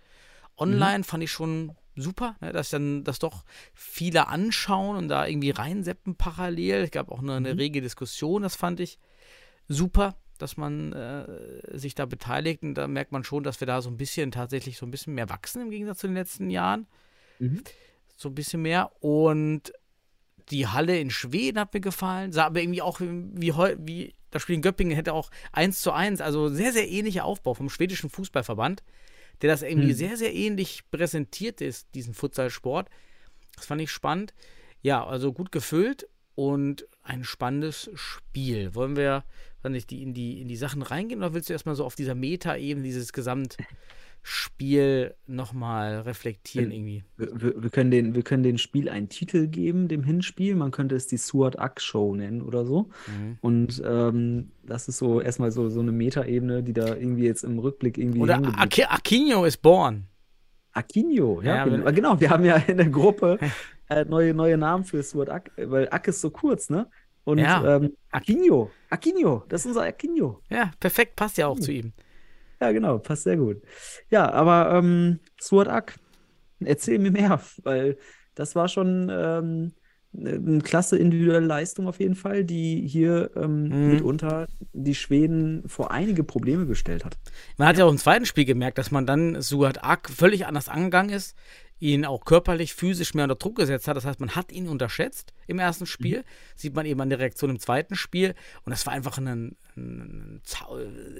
[0.57, 1.03] Online Mhm.
[1.03, 6.15] fand ich schon super, ne, dass dann das doch viele anschauen und da irgendwie reinseppen
[6.15, 6.83] parallel.
[6.83, 7.59] Es gab auch eine, eine Mhm.
[7.59, 8.99] rege Diskussion, das fand ich
[9.67, 12.63] super, dass man äh, sich da beteiligt.
[12.63, 15.13] Und da merkt man schon, dass wir da so ein bisschen tatsächlich so ein bisschen
[15.15, 16.87] mehr wachsen im Gegensatz zu den letzten Jahren
[17.39, 17.63] Mhm.
[18.15, 18.91] so ein bisschen mehr.
[19.03, 19.73] Und
[20.49, 22.31] die Halle in Schweden hat mir gefallen.
[22.31, 25.91] Sah aber irgendwie auch wie, heu- wie das Spiel in Göppingen hätte auch 1 zu
[25.91, 28.83] 1, also sehr, sehr ähnlicher Aufbau vom schwedischen Fußballverband,
[29.41, 29.95] der das irgendwie Hm.
[29.95, 32.89] sehr, sehr ähnlich präsentiert ist, diesen Futsalsport.
[33.55, 34.33] Das fand ich spannend.
[34.81, 38.75] Ja, also gut gefüllt und ein spannendes Spiel.
[38.75, 39.23] Wollen wir
[39.63, 41.95] weiß nicht, die, in, die, in die Sachen reingehen oder willst du erstmal so auf
[41.95, 43.13] dieser Meta-Ebene, dieses
[44.23, 47.03] Gesamtspiel nochmal reflektieren irgendwie?
[47.17, 50.55] Wir, wir, können den, wir können dem Spiel einen Titel geben, dem Hinspiel.
[50.55, 52.89] Man könnte es die Suat Ak Show nennen oder so.
[53.07, 53.37] Mhm.
[53.41, 57.59] Und ähm, das ist so erstmal so, so eine Metaebene, die da irgendwie jetzt im
[57.59, 60.07] Rückblick irgendwie Oder Ak Aquino ist born.
[60.71, 61.91] Aquino, ja, Ja, genau.
[61.91, 62.19] genau.
[62.19, 63.37] Wir haben ja in der Gruppe
[63.89, 66.87] äh, neue, neue Namen für Suat Ak, weil Ak ist so kurz, ne?
[67.25, 67.77] Und Ja.
[67.77, 70.41] ähm, Aquino, Aquino, das ist unser Aquino.
[70.49, 71.93] Ja, perfekt, passt ja auch zu ihm.
[72.63, 73.61] Ja, genau, passt sehr gut.
[74.09, 75.99] Ja, aber ähm, Suat Ak,
[76.63, 77.97] erzähl mir mehr, weil
[78.35, 79.73] das war schon ähm,
[80.15, 83.79] eine klasse individuelle Leistung auf jeden Fall, die hier ähm, Mhm.
[83.81, 87.17] mitunter die Schweden vor einige Probleme gestellt hat.
[87.57, 90.69] Man hat ja auch im zweiten Spiel gemerkt, dass man dann Suat Ak völlig anders
[90.69, 91.35] angegangen ist,
[91.83, 93.97] ihn auch körperlich, physisch mehr unter Druck gesetzt hat.
[93.97, 96.23] Das heißt, man hat ihn unterschätzt im ersten Spiel.
[96.55, 98.35] Sieht man eben an der Reaktion im zweiten Spiel.
[98.63, 100.41] Und das war einfach ein, ein,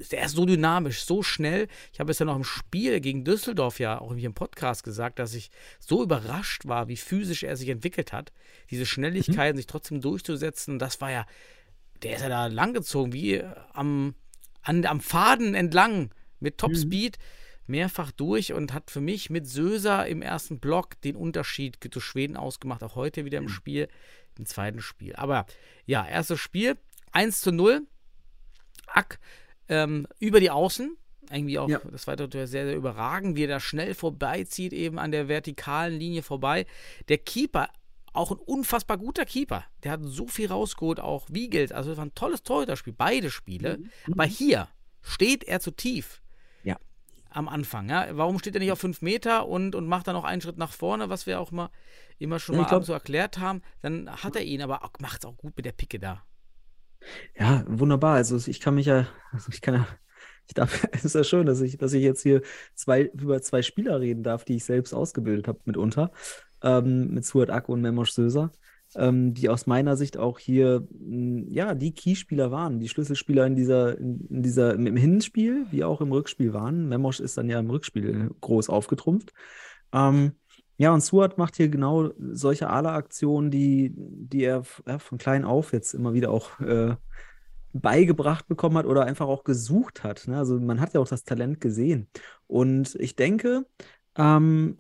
[0.10, 1.67] der ist so dynamisch, so schnell.
[1.91, 5.19] Ich habe es ja noch im Spiel gegen Düsseldorf ja auch irgendwie im Podcast gesagt,
[5.19, 8.32] dass ich so überrascht war, wie physisch er sich entwickelt hat.
[8.71, 10.80] Diese Schnelligkeit, sich trotzdem durchzusetzen.
[10.80, 11.26] Das war ja,
[12.04, 14.15] der ist ja da langgezogen, wie am,
[14.62, 17.17] an, am Faden entlang mit Topspeed
[17.67, 22.36] mehrfach durch und hat für mich mit Söser im ersten Block den Unterschied zu Schweden
[22.38, 23.88] ausgemacht, auch heute wieder im Spiel,
[24.38, 25.15] im zweiten Spiel.
[25.15, 25.45] Aber
[25.86, 26.78] ja, erstes Spiel,
[27.12, 27.82] 1 zu 0.
[28.88, 29.19] Ack
[29.69, 30.97] ähm, über die Außen.
[31.32, 31.80] Irgendwie auch Ja.
[31.89, 35.97] das zweite Tor sehr, sehr überragend, wie er da schnell vorbeizieht, eben an der vertikalen
[35.97, 36.65] Linie vorbei.
[37.08, 37.69] Der Keeper,
[38.12, 39.63] auch ein unfassbar guter Keeper.
[39.84, 41.71] Der hat so viel rausgeholt, auch Wiegelt.
[41.71, 43.80] Also, es war ein tolles Torhüterspiel, beide Spiele.
[44.12, 44.67] Aber hier
[45.02, 46.21] steht er zu tief.
[47.36, 47.89] Am Anfang.
[47.89, 48.08] Ja?
[48.12, 50.72] Warum steht er nicht auf fünf Meter und, und macht dann noch einen Schritt nach
[50.74, 51.72] vorne, was wir auch immer,
[52.19, 53.62] immer schon Ja, mal so erklärt haben?
[53.82, 56.24] Dann hat er ihn, aber macht es auch gut mit der Picke da.
[57.38, 58.15] Ja, wunderbar.
[58.15, 59.88] Also ich kann mich ja, also ich kann ja,
[60.48, 62.41] ich darf, es ist ja schön, dass ich, dass ich jetzt hier
[62.76, 66.12] zwei, über zwei Spieler reden darf, die ich selbst ausgebildet habe mitunter.
[66.63, 68.52] ähm, mit Suat Ak und Memosh Söser,
[68.97, 73.56] ähm, die aus meiner Sicht auch hier, mh, ja, die Keyspieler waren, die Schlüsselspieler in
[73.56, 76.88] dieser, in, dieser, im Hinspiel, wie auch im Rückspiel waren.
[76.89, 79.34] Memosh ist dann ja im Rückspiel groß aufgetrumpft.
[79.93, 80.34] Ähm,
[80.77, 85.71] ja, und Suat macht hier genau solche Ala-Aktionen, die, die er ja, von klein auf
[85.71, 86.95] jetzt immer wieder auch äh,
[87.73, 90.27] beigebracht bekommen hat oder einfach auch gesucht hat.
[90.27, 90.38] Ne?
[90.38, 92.08] Also man hat ja auch das Talent gesehen.
[92.47, 93.65] Und ich denke,
[94.15, 94.77] ähm,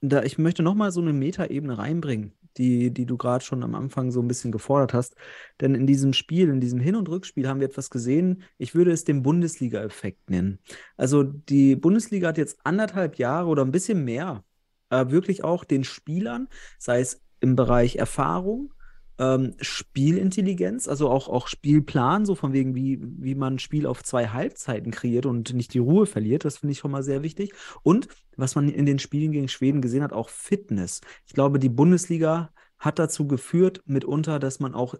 [0.00, 4.10] da, ich möchte nochmal so eine Metaebene reinbringen, die, die du gerade schon am Anfang
[4.10, 5.14] so ein bisschen gefordert hast.
[5.60, 8.90] Denn in diesem Spiel, in diesem Hin- und Rückspiel haben wir etwas gesehen, ich würde
[8.90, 10.58] es den Bundesliga-Effekt nennen.
[10.96, 14.44] Also die Bundesliga hat jetzt anderthalb Jahre oder ein bisschen mehr
[14.90, 18.74] äh, wirklich auch den Spielern, sei es im Bereich Erfahrung,
[19.18, 24.02] ähm, Spielintelligenz, also auch, auch Spielplan, so von wegen, wie, wie man ein Spiel auf
[24.04, 26.44] zwei Halbzeiten kreiert und nicht die Ruhe verliert.
[26.44, 27.52] Das finde ich schon mal sehr wichtig.
[27.82, 31.00] Und was man in den Spielen gegen Schweden gesehen hat, auch Fitness.
[31.26, 34.94] Ich glaube, die Bundesliga hat dazu geführt, mitunter, dass man auch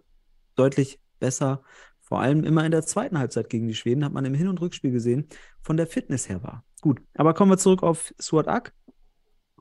[0.55, 1.63] deutlich besser,
[2.01, 4.59] vor allem immer in der zweiten Halbzeit gegen die Schweden, hat man im Hin- und
[4.59, 5.27] Rückspiel gesehen,
[5.61, 6.65] von der Fitness her war.
[6.81, 8.73] Gut, aber kommen wir zurück auf Suat Ak.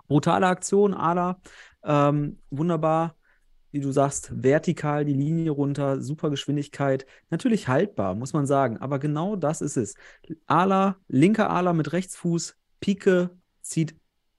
[0.09, 1.41] Brutale Aktion, Ala,
[1.85, 3.18] ähm, wunderbar
[3.71, 7.07] wie du sagst, vertikal die Linie runter, super Geschwindigkeit.
[7.31, 8.79] Natürlich haltbar, muss man sagen.
[8.79, 9.95] Aber genau das ist es.
[10.47, 13.95] Ala, linker Ala mit Rechtsfuß, Pike, zieht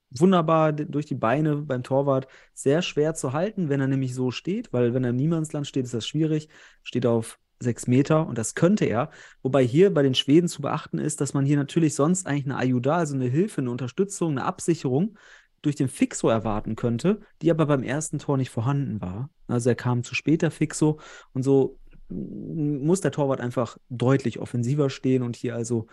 [0.09, 2.27] wunderbar durch die Beine beim Torwart.
[2.53, 5.85] Sehr schwer zu halten, wenn er nämlich so steht, weil wenn er im Niemandsland steht,
[5.85, 6.49] ist das schwierig.
[6.83, 9.11] Steht auf sechs Meter und das könnte er.
[9.43, 12.57] Wobei hier bei den Schweden zu beachten ist, dass man hier natürlich sonst eigentlich eine
[12.57, 15.17] Ayuda, also eine Hilfe, eine Unterstützung, eine Absicherung
[15.61, 19.29] durch den Fixo erwarten könnte, die aber beim ersten Tor nicht vorhanden war.
[19.47, 20.99] Also er kam zu spät, der Fixo,
[21.33, 21.77] und so
[22.09, 25.87] muss der Torwart einfach deutlich offensiver stehen und hier also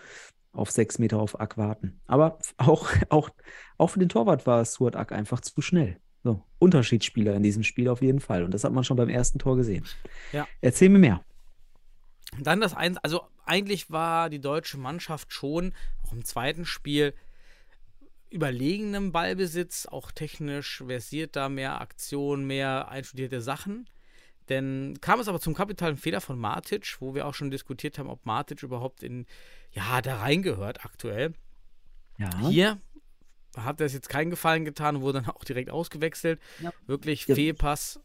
[0.52, 2.00] auf sechs Meter auf Ack warten.
[2.06, 3.30] Aber auch, auch,
[3.78, 5.98] auch für den Torwart war Suat Ack einfach zu schnell.
[6.24, 8.42] So, Unterschiedsspieler in diesem Spiel auf jeden Fall.
[8.42, 9.84] Und das hat man schon beim ersten Tor gesehen.
[10.32, 10.48] Ja.
[10.60, 11.24] Erzähl mir mehr.
[12.40, 17.14] Dann das eins, also eigentlich war die deutsche Mannschaft schon auch im zweiten Spiel
[18.30, 23.88] überlegenem Ballbesitz, auch technisch versiert da mehr Aktion, mehr einstudierte Sachen.
[24.48, 28.08] Denn kam es aber zum kapitalen Fehler von Matic, wo wir auch schon diskutiert haben,
[28.08, 29.26] ob Matic überhaupt in,
[29.72, 31.34] ja, da reingehört aktuell.
[32.18, 32.30] Ja.
[32.48, 32.80] Hier
[33.56, 36.40] hat er es jetzt keinen Gefallen getan und wurde dann auch direkt ausgewechselt.
[36.60, 36.72] Ja.
[36.86, 37.34] Wirklich Ja.
[37.34, 38.00] Fehlpass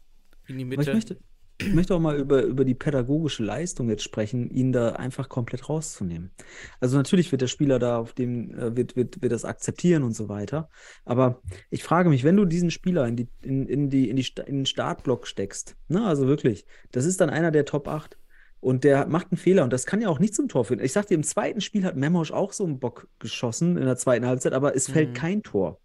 [0.48, 0.94] in die Aber ich Mitte.
[0.94, 1.18] möchte,
[1.66, 5.68] ich möchte auch mal über, über die pädagogische Leistung jetzt sprechen, ihn da einfach komplett
[5.68, 6.32] rauszunehmen.
[6.80, 10.12] Also natürlich wird der Spieler da auf dem, äh, wird, wird, wird das akzeptieren und
[10.14, 10.68] so weiter.
[11.04, 14.26] Aber ich frage mich, wenn du diesen Spieler in, die, in, in, die, in, die,
[14.46, 18.16] in den Startblock steckst, ne, also wirklich, das ist dann einer der Top 8
[18.60, 20.80] und der macht einen Fehler und das kann ja auch nicht zum Tor führen.
[20.80, 23.96] Ich sag dir, im zweiten Spiel hat Memosch auch so einen Bock geschossen in der
[23.96, 25.14] zweiten Halbzeit, aber es fällt Mhm.
[25.14, 25.80] kein Tor.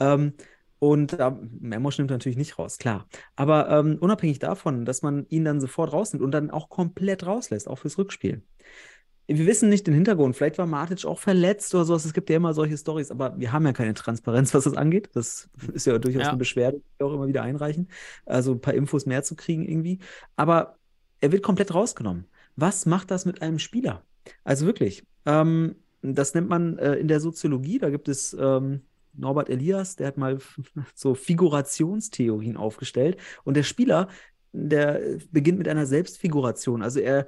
[0.00, 0.32] Ähm,
[0.84, 3.08] und da, Memosch nimmt natürlich nicht raus, klar.
[3.36, 7.68] Aber ähm, unabhängig davon, dass man ihn dann sofort rausnimmt und dann auch komplett rauslässt,
[7.68, 8.42] auch fürs Rückspiel.
[9.26, 10.36] Wir wissen nicht den Hintergrund.
[10.36, 12.04] Vielleicht war Matic auch verletzt oder sowas.
[12.04, 15.08] Es gibt ja immer solche Stories, aber wir haben ja keine Transparenz, was das angeht.
[15.14, 16.28] Das ist ja durchaus Ja.
[16.28, 17.88] eine Beschwerde, die wir auch immer wieder einreichen.
[18.26, 20.00] Also ein paar Infos mehr zu kriegen irgendwie.
[20.36, 20.76] Aber
[21.22, 22.26] er wird komplett rausgenommen.
[22.56, 24.04] Was macht das mit einem Spieler?
[24.44, 28.82] Also wirklich, ähm, das nennt man äh, in der Soziologie, da gibt es ähm,
[29.16, 30.38] Norbert Elias, der hat mal
[30.94, 33.18] so Figurationstheorien aufgestellt.
[33.44, 34.08] Und der Spieler,
[34.52, 36.82] der beginnt mit einer Selbstfiguration.
[36.82, 37.26] Also er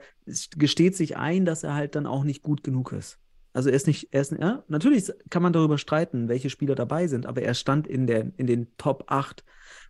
[0.57, 3.19] gesteht sich ein, dass er halt dann auch nicht gut genug ist.
[3.53, 7.07] Also er ist nicht, er ist, ja, natürlich kann man darüber streiten, welche Spieler dabei
[7.07, 9.45] sind, aber er stand in, der, in den Top 8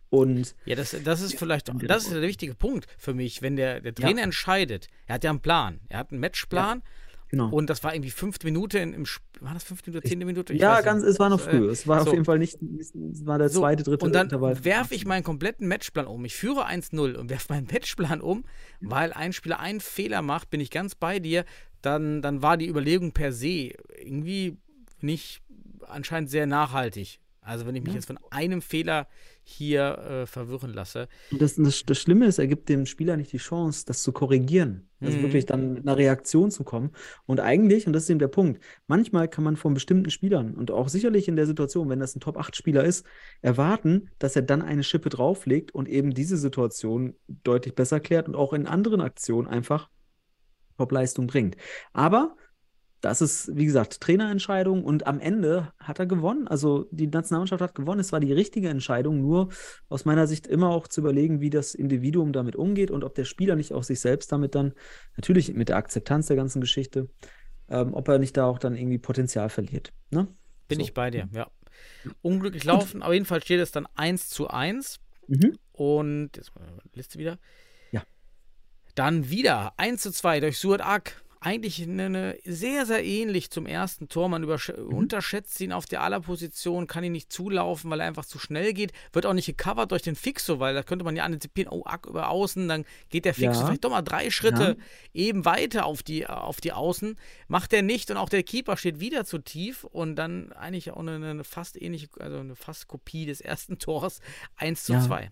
[0.09, 3.81] und Ja, das, das ist vielleicht, das ist der wichtige Punkt für mich, wenn der,
[3.81, 4.23] der Trainer Ja.
[4.23, 6.81] entscheidet, er hat ja einen Plan, er hat einen Matchplan
[7.29, 7.49] genau.
[7.49, 10.53] und das war irgendwie fünfte Minute in, im Sp- war das fünfte Minute, zehnte Minute?
[10.53, 11.11] Ich ja, ganz, nicht.
[11.11, 11.69] es war noch Äh, früh.
[11.69, 12.07] Es war so.
[12.07, 12.93] auf jeden Fall nicht, es
[13.25, 16.25] war der zweite, dritte und dann werfe ich meinen kompletten Matchplan um.
[16.25, 18.43] Ich führe 1-0 und werfe meinen Matchplan um,
[18.81, 21.45] weil ein Spieler einen Fehler macht, bin ich ganz bei dir.
[21.81, 24.57] Dann, dann war die Überlegung per se irgendwie
[24.99, 25.41] nicht
[25.87, 27.19] anscheinend sehr nachhaltig.
[27.47, 27.95] Also wenn ich mich Ja.
[27.95, 29.07] jetzt von einem Fehler
[29.43, 31.07] hier äh, verwirren lasse.
[31.31, 34.89] Das, das, das Schlimme ist, er gibt dem Spieler nicht die Chance, das zu korrigieren.
[34.99, 35.21] Also Mhm.
[35.23, 36.91] wirklich dann mit einer Reaktion zu kommen.
[37.25, 40.71] Und eigentlich, und das ist eben der Punkt, manchmal kann man von bestimmten Spielern und
[40.71, 43.05] auch sicherlich in der Situation, wenn das ein Top-8-Spieler ist,
[43.41, 48.35] erwarten, dass er dann eine Schippe drauflegt und eben diese Situation deutlich besser klärt und
[48.35, 49.89] auch in anderen Aktionen einfach
[50.77, 51.55] Top-Leistung bringt.
[51.93, 52.35] Aber
[53.07, 56.45] das ist, wie gesagt, Trainerentscheidung und am Ende hat er gewonnen.
[56.49, 58.01] Also die Nationalmannschaft hat gewonnen.
[58.01, 59.47] Es war die richtige Entscheidung, nur
[59.87, 63.23] aus meiner Sicht immer auch zu überlegen, wie das Individuum damit umgeht und ob der
[63.23, 64.73] Spieler nicht auch sich selbst damit dann,
[65.15, 67.07] natürlich mit der Akzeptanz der ganzen Geschichte,
[67.69, 69.93] ähm, ob er nicht da auch dann irgendwie Potenzial verliert.
[70.09, 70.27] Ne?
[70.67, 70.83] Bin So.
[70.83, 71.49] ich bei dir, ja.
[72.21, 73.01] unglücklich laufen.
[73.01, 74.99] Aber jedenfalls steht es dann 1 zu 1.
[75.27, 75.57] Mhm.
[75.71, 77.39] Und jetzt mal die Liste wieder.
[77.91, 78.03] Ja.
[78.95, 81.23] Dann wieder 1 zu 2 durch Suat Ak.
[81.39, 84.27] Eigentlich eine, eine sehr, sehr ähnlich zum ersten Tor.
[84.29, 88.39] Man übersch- unterschätzt ihn auf der Aller-Position, kann ihn nicht zulaufen, weil er einfach zu
[88.39, 88.91] schnell geht.
[89.13, 92.05] Wird auch nicht gecovert durch den Fixo, weil da könnte man ja antizipieren, oh, Ak
[92.07, 93.65] über außen, dann geht der Fixo Ja.
[93.67, 94.77] vielleicht doch mal drei Schritte
[95.13, 97.15] eben weiter auf die, auf die Außen.
[97.47, 100.99] Macht er nicht und auch der Keeper steht wieder zu tief und dann eigentlich auch
[100.99, 104.21] eine, eine fast ähnliche, also eine fast Kopie des ersten Tors.
[104.57, 105.01] 1 zu Ja.
[105.01, 105.29] 2.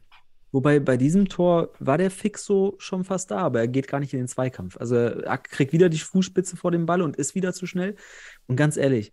[0.56, 4.14] Wobei bei diesem Tor war der Fixo schon fast da, aber er geht gar nicht
[4.14, 4.78] in den Zweikampf.
[4.78, 7.98] Also er kriegt wieder die Fußspitze vor dem Ball und ist wieder zu schnell.
[8.48, 9.12] Und ganz ehrlich,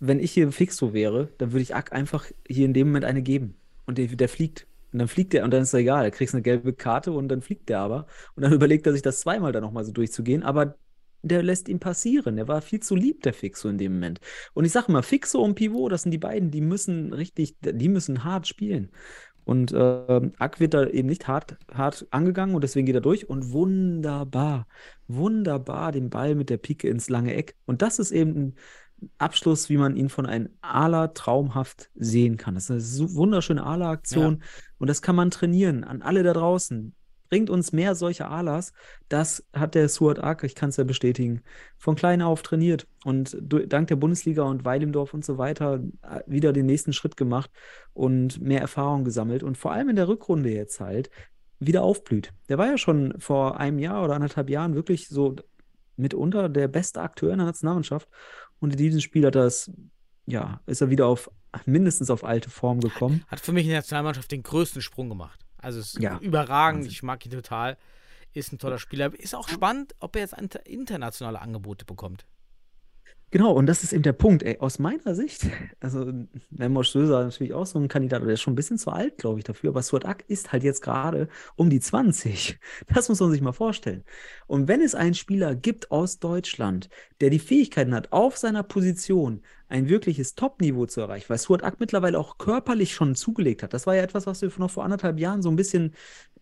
[0.00, 3.22] wenn ich hier Fixo wäre, dann würde ich Ack einfach hier in dem Moment eine
[3.22, 3.54] geben.
[3.86, 4.66] Und der, der fliegt.
[4.92, 6.04] Und dann fliegt er und dann ist er egal.
[6.04, 8.08] Er kriegt eine gelbe Karte und dann fliegt der aber.
[8.34, 10.42] Und dann überlegt er sich das zweimal dann nochmal so durchzugehen.
[10.42, 10.74] Aber
[11.22, 12.36] der lässt ihn passieren.
[12.36, 14.20] Der war viel zu lieb, der Fixo in dem Moment.
[14.54, 17.88] Und ich sag mal, Fixo und Pivot, das sind die beiden, die müssen richtig, die
[17.88, 18.90] müssen hart spielen.
[19.50, 23.28] Und ähm, Ack wird da eben nicht hart, hart angegangen und deswegen geht er durch
[23.28, 24.68] und wunderbar,
[25.08, 27.56] wunderbar den Ball mit der Pike ins lange Eck.
[27.66, 28.54] Und das ist eben ein
[29.18, 32.54] Abschluss, wie man ihn von einem Ala traumhaft sehen kann.
[32.54, 34.40] Das ist eine wunderschöne Ala-Aktion
[34.78, 36.94] und das kann man trainieren an alle da draußen.
[37.30, 38.72] Bringt uns mehr solche Alas.
[39.08, 41.42] Das hat der Suat Ak, ich kann es ja bestätigen,
[41.78, 46.52] von klein auf trainiert und dank der Bundesliga und Weilimdorf und so weiter äh, wieder
[46.52, 47.50] den nächsten Schritt gemacht
[47.94, 51.10] und mehr Erfahrung gesammelt und vor allem in der Rückrunde jetzt halt
[51.60, 52.32] wieder aufblüht.
[52.48, 55.36] Der war ja schon vor einem Jahr oder anderthalb Jahren wirklich so
[55.96, 58.08] mitunter der beste Akteur in der Nationalmannschaft
[58.58, 59.70] und in diesem Spiel hat es,
[60.26, 61.30] ja, ist er wieder auf
[61.66, 63.24] mindestens auf alte Form gekommen.
[63.28, 65.44] Hat für mich in der Nationalmannschaft den größten Sprung gemacht.
[65.62, 66.80] Also es ist Ja, überragend.
[66.80, 66.90] Wahnsinn.
[66.92, 67.76] Ich mag ihn total.
[68.32, 69.12] Ist ein toller Spieler.
[69.18, 72.26] Ist auch spannend, ob er jetzt inter- internationale Angebote bekommt.
[73.32, 75.46] Genau, und das ist eben der Punkt, ey, aus meiner Sicht,
[75.78, 76.12] also
[76.50, 79.38] Memo Stöser natürlich auch so ein Kandidat, der ist schon ein bisschen zu alt, glaube
[79.38, 82.58] ich, dafür, aber Suat Ak ist halt jetzt gerade um die 20.
[82.92, 84.02] Das muss man sich mal vorstellen.
[84.48, 86.88] Und wenn es einen Spieler gibt aus Deutschland,
[87.20, 91.78] der die Fähigkeiten hat, auf seiner Position ein wirkliches Top-Niveau zu erreichen, weil Suat Ak
[91.78, 93.72] mittlerweile auch körperlich schon zugelegt hat.
[93.72, 95.94] Das war ja etwas, was wir noch vor anderthalb Jahren so ein bisschen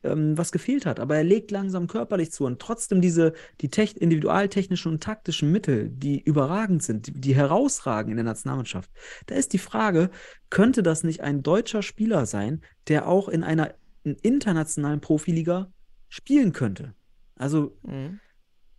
[0.03, 0.99] ähm, was gefehlt hat.
[0.99, 5.91] Aber er legt langsam körperlich zu und trotzdem diese, die tech, individualtechnischen und taktischen Mittel,
[5.91, 8.91] die überragend sind, die, die herausragen in der Nationalmannschaft.
[9.27, 10.11] Da ist die Frage,
[10.49, 15.71] könnte das nicht ein deutscher Spieler sein, der auch in einer in internationalen Profiliga
[16.09, 16.95] spielen könnte?
[17.37, 18.21] Also Mhm.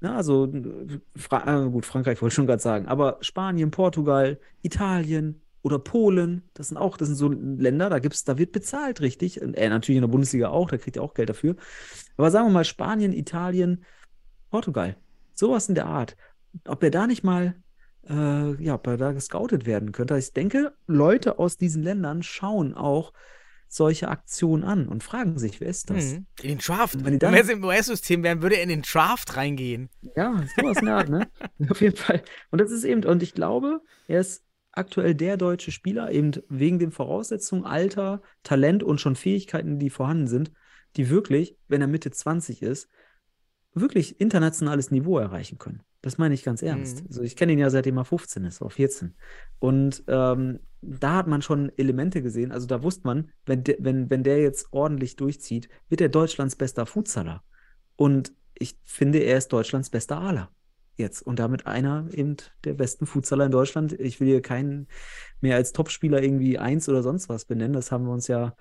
[0.02, 0.52] Ja, also
[1.16, 6.44] Fra äh, gut, Frankreich wollte ich schon gerade sagen, aber Spanien, Portugal, Italien oder Polen,
[6.54, 9.42] das sind auch, das sind so Länder, da gibt's, da wird bezahlt, richtig.
[9.42, 11.56] Äh, natürlich in der Bundesliga auch, da kriegt ihr auch Geld dafür.
[12.18, 13.84] Aber sagen wir mal Spanien, Italien,
[14.50, 14.96] Portugal,
[15.34, 16.16] sowas in der Art.
[16.66, 17.56] Ob er da nicht mal,
[18.08, 20.18] äh, ja, ob er da gescoutet werden könnte.
[20.18, 23.12] Ich denke, Leute aus diesen Ländern schauen auch
[23.70, 26.14] solche Aktionen an und fragen sich, wer ist das?
[26.14, 26.26] Mhm.
[26.42, 27.06] In den Draft.
[27.06, 29.90] Wenn die dann- er im US-System wären, würde er in den Draft reingehen.
[30.16, 31.30] Ja, sowas in der Art, ne?
[31.70, 32.24] Auf jeden Fall.
[32.52, 36.80] Und das ist eben, und ich glaube, er ist aktuell der deutsche Spieler, eben wegen
[36.80, 40.52] den Voraussetzungen, Alter, Talent und schon Fähigkeiten, die vorhanden sind,
[40.96, 42.90] die wirklich, wenn er Mitte 20 ist,
[43.74, 45.82] wirklich internationales Niveau erreichen können.
[46.02, 47.02] Das meine ich ganz ernst.
[47.02, 47.08] Mhm.
[47.08, 49.16] Also ich kenne ihn ja seitdem er 15 ist, oder 14.
[49.60, 52.52] Und ähm, da hat man schon Elemente gesehen.
[52.52, 56.56] Also da wusste man, wenn, de, wenn, wenn der jetzt ordentlich durchzieht, wird er Deutschlands
[56.56, 57.44] bester Futsaler.
[57.96, 60.50] Und ich finde, er ist Deutschlands bester Aler.
[60.96, 61.22] Jetzt.
[61.22, 63.94] Und damit einer eben der besten Futsaler in Deutschland.
[63.94, 64.88] Ich will hier keinen
[65.42, 67.74] mehr als Topspieler irgendwie eins oder sonst was benennen.
[67.74, 68.56] Das haben wir uns ja,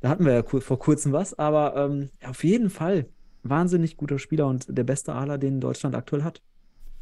[0.00, 1.38] da hatten wir ja vor kurzem was.
[1.38, 3.06] Aber ähm, auf jeden Fall
[3.42, 6.42] wahnsinnig guter Spieler und der beste Aler, den Deutschland aktuell hat.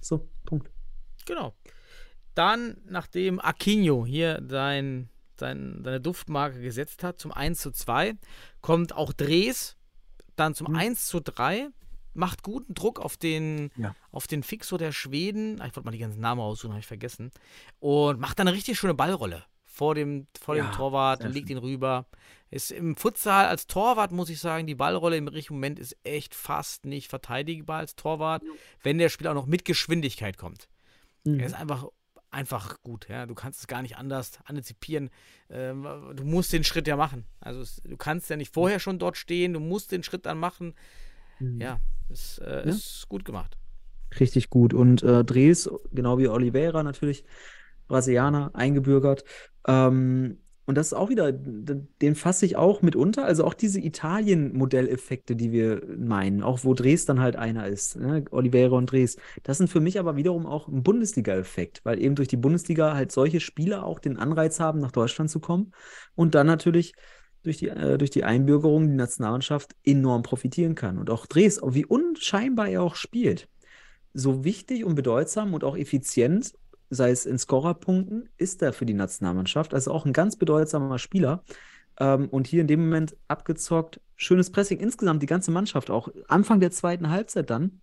[0.00, 0.70] So, Punkt.
[1.26, 1.54] Genau.
[2.34, 8.14] Dann, nachdem Aquino hier sein, sein, seine Duftmarke gesetzt hat, zum 1 zu 2,
[8.60, 9.76] kommt auch Dres
[10.36, 10.76] dann zum Mhm.
[10.76, 11.68] 1 zu 3,
[12.14, 13.94] macht guten Druck auf den, Ja.
[14.12, 15.60] auf den Fixo der Schweden.
[15.60, 17.30] Ah, Ich wollte mal die ganzen Namen aussuchen, habe ich vergessen.
[17.80, 19.44] Und macht dann eine richtig schöne Ballrolle
[19.78, 22.06] vor dem, vor dem Ja, Torwart, sehr legt ihn rüber.
[22.50, 26.34] Ist im Futsal als Torwart, muss ich sagen, die Ballrolle im richtigen Moment ist echt
[26.34, 28.42] fast nicht verteidigbar als Torwart,
[28.82, 30.68] wenn der Spieler auch noch mit Geschwindigkeit kommt.
[31.24, 31.38] Mhm.
[31.38, 31.86] Er ist einfach,
[32.30, 33.08] einfach gut.
[33.08, 33.26] Ja?
[33.26, 35.10] Du kannst es gar nicht anders antizipieren.
[35.48, 35.86] Ähm,
[36.16, 37.24] du musst den Schritt ja machen.
[37.40, 40.38] Also es, du kannst ja nicht vorher schon dort stehen, du musst den Schritt dann
[40.38, 40.74] machen.
[41.38, 41.60] Mhm.
[41.60, 41.78] Ja,
[42.08, 42.72] ist, äh, Ja.
[42.74, 43.56] ist gut gemacht.
[44.18, 44.74] Richtig gut.
[44.74, 47.24] Und äh, Dres, genau wie Oliveira natürlich,
[47.88, 49.24] Brasilianer, eingebürgert.
[49.66, 53.24] Ähm, und das ist auch wieder, den fasse ich auch mit unter.
[53.24, 58.26] Also auch diese Italien-Modelleffekte, die wir meinen, auch wo Dres dann halt einer ist, ne?
[58.30, 59.16] Oliveira und Dres.
[59.44, 63.12] Das sind für mich aber wiederum auch ein Bundesliga-Effekt, weil eben durch die Bundesliga halt
[63.12, 65.72] solche Spieler auch den Anreiz haben, nach Deutschland zu kommen
[66.14, 66.92] und dann natürlich
[67.44, 70.98] durch die, äh, durch die Einbürgerung die Nationalmannschaft enorm profitieren kann.
[70.98, 73.48] Und auch Dres, wie unscheinbar er auch spielt,
[74.12, 76.52] so wichtig und bedeutsam und auch effizient,
[76.90, 79.74] sei es in Scorerpunkten, ist er für die Nationalmannschaft.
[79.74, 81.44] Also auch ein ganz bedeutsamer Spieler.
[82.00, 84.78] Ähm, und hier in dem Moment abgezockt, schönes Pressing.
[84.80, 86.08] Insgesamt die ganze Mannschaft auch.
[86.28, 87.80] Anfang der zweiten Halbzeit dann.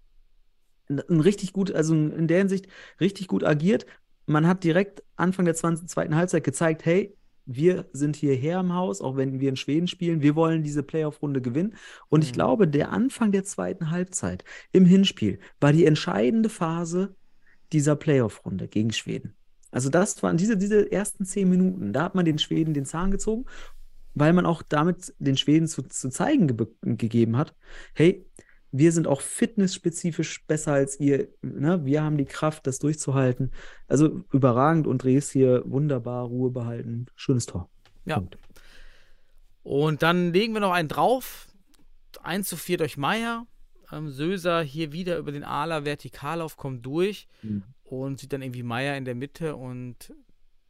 [0.90, 2.68] Ein, richtig gut, also in der Hinsicht
[3.00, 3.86] richtig gut agiert.
[4.28, 7.16] Man hat direkt Anfang der 20, zweiten Halbzeit gezeigt, hey,
[7.48, 10.22] wir sind hierher im Haus, auch wenn wir in Schweden spielen.
[10.24, 11.76] Wir wollen diese Playoff-Runde gewinnen.
[12.10, 12.36] Und ich Mhm.
[12.36, 17.16] glaube, der Anfang der zweiten Halbzeit im Hinspiel war die entscheidende Phase
[17.76, 19.36] dieser Playoff-Runde gegen Schweden.
[19.70, 21.92] Also das waren diese, diese ersten zehn Minuten.
[21.92, 23.46] Da hat man den Schweden den Zahn gezogen,
[24.14, 27.54] weil man auch damit den Schweden zu, zu zeigen ge gegeben hat,
[27.94, 28.26] hey,
[28.72, 31.28] wir sind auch fitnessspezifisch besser als ihr.
[31.42, 31.86] Ne?
[31.86, 33.52] Wir haben die Kraft, das durchzuhalten.
[33.88, 37.08] Also überragend und Dres hier wunderbar Ruhe behalten.
[37.16, 37.70] Schönes Tor.
[38.06, 38.16] Ja.
[38.16, 38.38] Punkt.
[39.64, 41.48] Und dann legen wir noch einen drauf.
[42.24, 43.46] 1 zu 4 durch Meier.
[43.92, 47.64] Ähm, Söser hier wieder über den Aler Vertikallauf kommt durch Mhm.
[47.84, 50.14] und sieht dann irgendwie Meier in der Mitte und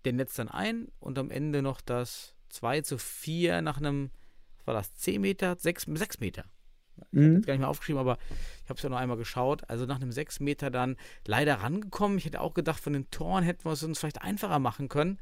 [0.04, 4.12] der netzt dann ein und am Ende noch das 2 zu 4 nach einem,
[4.60, 6.46] was war das, 10 Meter, 6, 6 Meter.
[6.98, 7.36] Ich habe Mhm.
[7.36, 8.18] jetzt gar nicht mehr aufgeschrieben, aber
[8.64, 9.70] ich habe es ja noch einmal geschaut.
[9.70, 10.96] Also nach einem 6 Meter dann
[11.26, 12.18] leider rangekommen.
[12.18, 15.20] Ich hätte auch gedacht, von den Toren hätten wir es uns vielleicht einfacher machen können.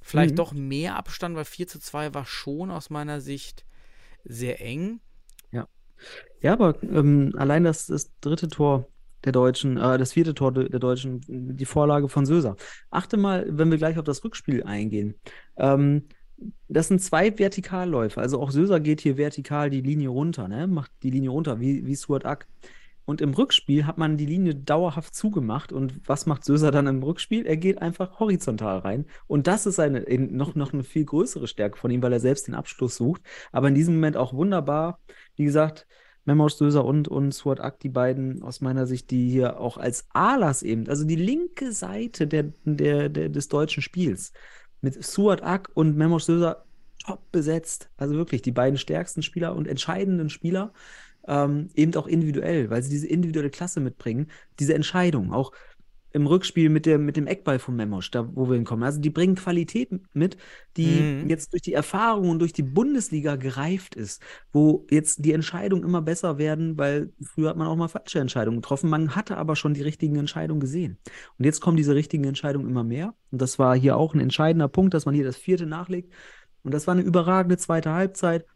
[0.00, 0.36] Vielleicht Mhm.
[0.36, 3.64] doch mehr Abstand, weil 4 zu 2 war schon aus meiner Sicht
[4.24, 5.00] sehr eng.
[6.40, 8.88] Ja, aber ähm, allein das, das dritte Tor
[9.24, 12.56] der Deutschen, äh, das vierte Tor de- der Deutschen, die Vorlage von Söser.
[12.90, 15.14] Achte mal, wenn wir gleich auf das Rückspiel eingehen.
[15.56, 16.08] Ähm,
[16.68, 18.20] das sind zwei Vertikalläufe.
[18.20, 20.66] Also auch Söser geht hier vertikal die Linie runter, ne?
[20.66, 22.48] Macht die Linie runter, wie, wie Suat Ak.
[23.04, 25.72] Und im Rückspiel hat man die Linie dauerhaft zugemacht.
[25.72, 27.46] Und was macht Söser dann im Rückspiel?
[27.46, 29.06] Er geht einfach horizontal rein.
[29.26, 32.20] Und das ist eine, in- noch, noch eine viel größere Stärke von ihm, weil er
[32.20, 33.22] selbst den Abschluss sucht.
[33.50, 35.00] Aber in diesem Moment auch wunderbar.
[35.36, 35.86] Wie gesagt,
[36.24, 40.06] Memos Söser und, und Suat Ak, die beiden aus meiner Sicht, die hier auch als
[40.12, 44.32] Alas eben, also die linke Seite der, der, der, des deutschen Spiels,
[44.80, 46.64] mit Suat Ak und Memos Söser
[47.04, 47.90] top besetzt.
[47.96, 50.72] Also wirklich die beiden stärksten Spieler und entscheidenden Spieler,
[51.26, 55.52] ähm, eben auch individuell, weil sie diese individuelle Klasse mitbringen, diese Entscheidung, auch
[56.14, 58.84] im Rückspiel mit, der, mit dem Eckball von Memos, da wo wir hinkommen.
[58.84, 60.36] Also die bringen Qualität mit,
[60.76, 61.28] die Mhm.
[61.28, 66.02] jetzt durch die Erfahrung und durch die Bundesliga gereift ist, wo jetzt die Entscheidungen immer
[66.02, 68.90] besser werden, weil früher hat man auch mal falsche Entscheidungen getroffen.
[68.90, 70.98] Man hatte aber schon die richtigen Entscheidungen gesehen.
[71.38, 73.14] Und jetzt kommen diese richtigen Entscheidungen immer mehr.
[73.30, 76.12] Und das war hier auch ein entscheidender Punkt, dass man hier das vierte nachlegt.
[76.62, 78.46] Und das war eine überragende zweite Halbzeit.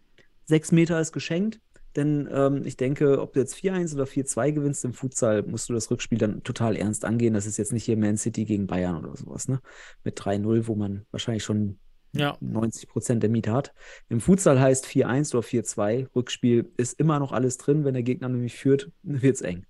[0.44, 1.60] Sechs Meter ist geschenkt.
[1.96, 5.72] Denn ähm, ich denke, ob du jetzt 4-1 oder 4-2 gewinnst im Futsal, musst du
[5.72, 7.34] das Rückspiel dann total ernst angehen.
[7.34, 9.60] Das ist jetzt nicht hier Man City gegen Bayern oder sowas, ne?
[10.04, 11.78] Mit 3-0, wo man wahrscheinlich schon
[12.12, 12.36] Ja.
[12.40, 13.72] 90 Prozent der Miete hat.
[14.08, 16.14] Im Futsal heißt 4-1 oder 4-2.
[16.14, 17.84] Rückspiel ist immer noch alles drin.
[17.84, 19.66] Wenn der Gegner nämlich führt, wird es eng.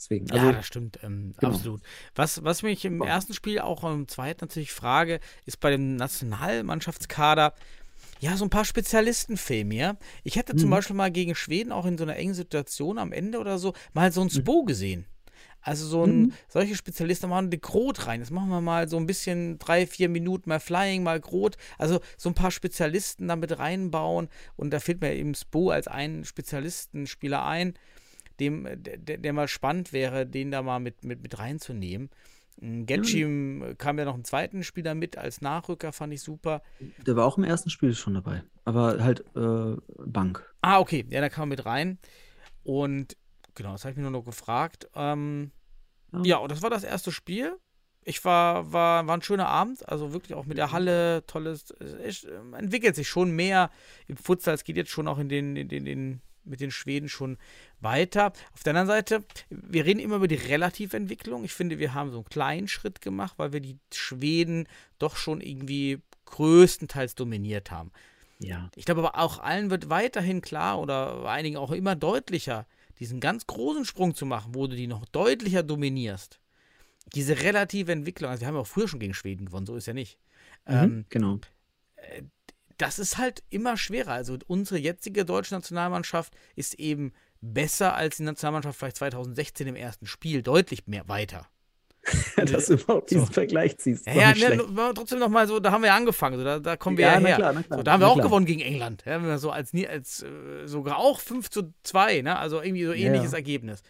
[0.00, 1.52] Deswegen, also, ja, das stimmt, ähm, genau.
[1.52, 1.82] absolut.
[2.14, 7.52] Was, was mich im ersten Spiel, auch im zweiten natürlich frage, ist bei dem Nationalmannschaftskader,
[8.20, 9.96] ja, so ein paar Spezialisten fehlen mir.
[10.24, 10.72] Ich hätte zum Mhm.
[10.72, 14.12] Beispiel mal gegen Schweden auch in so einer engen Situation am Ende oder so mal
[14.12, 15.06] so ein Spo gesehen.
[15.62, 16.32] Also so ein, Mhm.
[16.48, 18.20] solche Spezialisten machen die Grot rein.
[18.20, 21.56] Jetzt machen wir mal so ein bisschen drei, vier Minuten mal Flying, mal Grot.
[21.76, 24.28] Also so ein paar Spezialisten damit reinbauen.
[24.56, 27.74] Und da fehlt mir eben Spo als einen Spezialistenspieler ein,
[28.38, 32.08] dem, der, der der mal spannend wäre, den da mal mit, mit, mit reinzunehmen.
[32.60, 36.62] Getschim kam ja noch einen zweiten Spieler mit als Nachrücker, fand ich super.
[37.06, 38.42] der war auch im ersten Spiel schon dabei.
[38.64, 40.44] Aber halt äh, Bank.
[40.60, 41.98] Ah, okay, ja, da kam er mit rein.
[42.62, 43.16] Und
[43.54, 44.88] genau, das habe ich mir nur noch gefragt.
[44.94, 45.52] Ähm,
[46.12, 46.22] Ja.
[46.24, 47.56] ja, und das war das erste Spiel.
[48.04, 52.24] Ich war, war, war ein schöner Abend, also wirklich auch mit der Halle, tolles, es
[52.24, 53.70] ähm, entwickelt sich schon mehr
[54.06, 57.08] im Futsal, es geht jetzt schon auch in den, in den, den mit den Schweden
[57.08, 57.38] schon
[57.80, 58.32] weiter.
[58.52, 61.44] Auf der anderen Seite, wir reden immer über die Relativentwicklung.
[61.44, 64.66] Ich finde, wir haben so einen kleinen Schritt gemacht, weil wir die Schweden
[64.98, 67.90] doch schon irgendwie größtenteils dominiert haben.
[68.38, 68.70] Ja.
[68.74, 72.66] Ich glaube aber auch allen wird weiterhin klar oder einigen auch immer deutlicher,
[72.98, 76.40] diesen ganz großen Sprung zu machen, wo du die noch deutlicher dominierst.
[77.14, 79.86] Diese relative Entwicklung, also wir haben ja auch früher schon gegen Schweden gewonnen, so ist
[79.86, 80.18] ja nicht.
[80.66, 81.40] Mhm, Ähm, genau.
[82.80, 84.12] Das ist halt immer schwerer.
[84.12, 90.06] Also unsere jetzige deutsche Nationalmannschaft ist eben besser als die Nationalmannschaft vielleicht 2016 im ersten
[90.06, 91.46] Spiel, deutlich mehr weiter.
[92.36, 93.32] dass du überhaupt diesen So.
[93.32, 94.06] Vergleich ziehst.
[94.06, 96.76] Ja, ja ne, trotzdem noch mal so, da haben wir ja angefangen, so, da, da
[96.76, 97.36] kommen wir Ja, ja, her.
[97.36, 98.26] klar, klar, so, da haben wir auch klar.
[98.26, 99.04] gewonnen gegen England.
[99.04, 102.38] Ja, so als, als äh, sogar auch 5 zu 2, ne?
[102.38, 103.34] also irgendwie so ähnliches.
[103.34, 103.82] Ergebnis.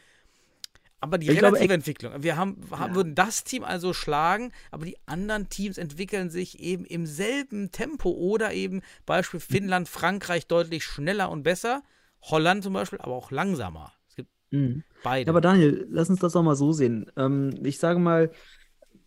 [1.03, 2.95] Aber die Ich glaube, relative Eck- Entwicklung, wir haben, haben Ja.
[2.97, 8.11] würden das Team also schlagen, aber die anderen Teams entwickeln sich eben im selben Tempo
[8.11, 11.83] oder eben Beispiel Finnland, Frankreich deutlich schneller und besser,
[12.23, 13.95] Holland zum Beispiel, aber auch langsamer.
[14.09, 14.85] Es gibt Mhm.
[15.03, 15.27] beide.
[15.29, 17.11] Ja, aber Daniel, lass uns das doch mal so sehen.
[17.17, 18.31] Ähm, ich sage mal,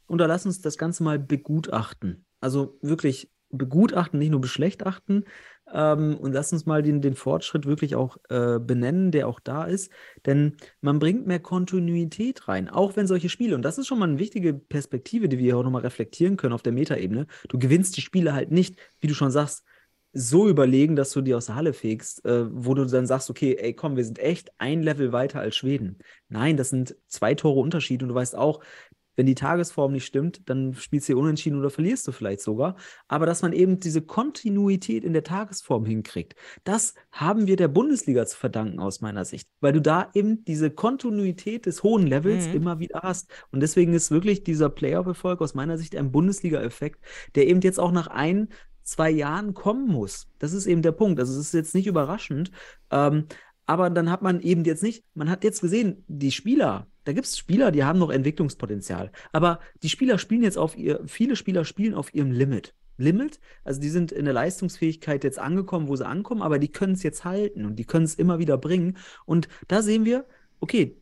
[0.08, 2.26] oder lass uns das Ganze mal begutachten.
[2.40, 5.26] Also wirklich begutachten, nicht nur beschlechten.
[5.74, 9.66] Ähm, und lass uns mal den, den Fortschritt wirklich auch äh, benennen, der auch da
[9.66, 9.92] ist.
[10.26, 14.08] Denn man bringt mehr Kontinuität rein, auch wenn solche Spiele, und das ist schon mal
[14.08, 17.28] eine wichtige Perspektive, die wir hier auch nochmal reflektieren können auf der Metaebene.
[17.50, 19.64] Du gewinnst die Spiele halt nicht, wie du schon sagst,
[20.14, 23.58] so überlegen, dass du die aus der Halle fegst, äh, wo du dann sagst, okay,
[23.60, 25.98] ey, komm, wir sind echt ein Level weiter als Schweden.
[26.30, 28.64] Nein, das sind zwei Tore Unterschied und du weißt auch,
[29.16, 32.76] wenn die Tagesform nicht stimmt, dann spielst du hier unentschieden oder verlierst du vielleicht sogar.
[33.08, 38.26] Aber dass man eben diese Kontinuität in der Tagesform hinkriegt, das haben wir der Bundesliga
[38.26, 42.54] zu verdanken aus meiner Sicht, weil du da eben diese Kontinuität des hohen Levels Mhm.
[42.54, 43.30] immer wieder hast.
[43.52, 47.04] Und deswegen ist wirklich dieser Playoff-Erfolg aus meiner Sicht ein Bundesliga-Effekt,
[47.36, 48.50] der eben jetzt auch nach ein,
[48.84, 50.28] zwei Jahren kommen muss.
[50.40, 51.20] Das ist eben der Punkt.
[51.20, 52.52] Also es ist jetzt nicht überraschend.
[52.92, 53.26] Ähm,
[53.66, 57.28] aber dann hat man eben jetzt nicht, man hat jetzt gesehen, die Spieler, da gibt
[57.28, 59.12] es Spieler, die haben noch Entwicklungspotenzial.
[59.32, 62.74] Aber die Spieler spielen jetzt auf ihr, viele Spieler spielen auf ihrem Limit.
[62.98, 66.94] Limit, also die sind in der Leistungsfähigkeit jetzt angekommen, wo sie ankommen, aber die können
[66.94, 68.98] es jetzt halten und die können es immer wieder bringen.
[69.26, 70.26] Und da sehen wir,
[70.60, 70.98] okay,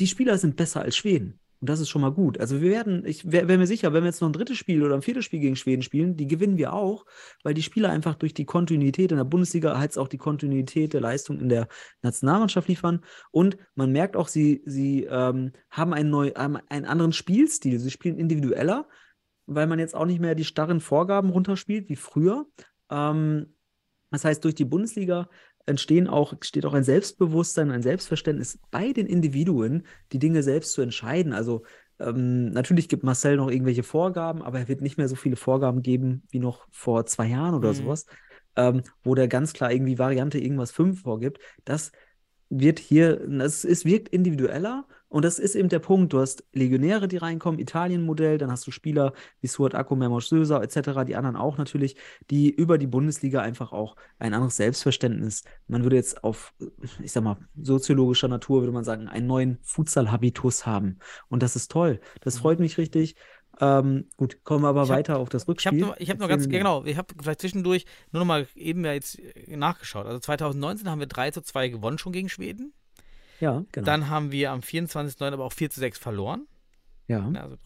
[0.00, 1.39] die Spieler sind besser als Schweden.
[1.60, 2.40] Und das ist schon mal gut.
[2.40, 4.82] Also wir werden, ich wäre wär mir sicher, wenn wir jetzt noch ein drittes Spiel
[4.82, 7.04] oder ein viertes Spiel gegen Schweden spielen, die gewinnen wir auch,
[7.42, 11.02] weil die Spieler einfach durch die Kontinuität in der Bundesliga als auch die Kontinuität der
[11.02, 11.68] Leistung in der
[12.00, 13.04] Nationalmannschaft liefern.
[13.30, 17.78] Und man merkt auch, sie, sie ähm, haben einen, neu, einen anderen Spielstil.
[17.78, 18.88] Sie spielen individueller,
[19.44, 22.46] weil man jetzt auch nicht mehr die starren Vorgaben runterspielt wie früher.
[22.90, 23.54] Ähm,
[24.10, 25.28] das heißt, durch die Bundesliga
[25.70, 30.82] entstehen auch, steht auch ein Selbstbewusstsein, ein Selbstverständnis bei den Individuen, die Dinge selbst zu
[30.82, 31.32] entscheiden.
[31.32, 31.62] Also
[31.98, 35.82] ähm, natürlich gibt Marcel noch irgendwelche Vorgaben, aber er wird nicht mehr so viele Vorgaben
[35.82, 37.74] geben wie noch vor zwei Jahren oder Mhm.
[37.74, 38.06] sowas,
[38.56, 41.40] ähm, wo der ganz klar irgendwie Variante irgendwas fünf vorgibt.
[41.64, 41.92] Das
[42.48, 46.12] wird hier, es, es wirkt individueller und das ist eben der Punkt.
[46.14, 50.62] Du hast Legionäre, die reinkommen, Italien-Modell, dann hast du Spieler wie Suat Akko, Mermoz Söser
[50.62, 51.96] etc., die anderen auch natürlich,
[52.30, 56.54] die über die Bundesliga einfach auch ein anderes Selbstverständnis, man würde jetzt auf,
[57.02, 60.98] ich sag mal, soziologischer Natur, würde man sagen, einen neuen Futsal-Habitus haben.
[61.28, 62.00] Und das ist toll.
[62.22, 62.38] Das Mhm.
[62.40, 63.16] freut mich richtig.
[63.60, 65.84] Ähm, gut, kommen wir aber Ich hab- weiter auf das Ich Rückspiel.
[65.86, 68.92] habe ich hab nur ganz, genau, ich habe vielleicht zwischendurch nur noch mal eben ja
[68.94, 70.06] jetzt äh, nachgeschaut.
[70.06, 72.72] Also 2019 haben wir 3 zu 2 gewonnen schon gegen Schweden.
[73.40, 73.84] Ja, genau.
[73.86, 75.32] Dann haben wir am 24.09.
[75.32, 76.46] aber auch 4 zu 6 verloren.
[77.08, 77.26] ja.
[77.34, 77.56] Also,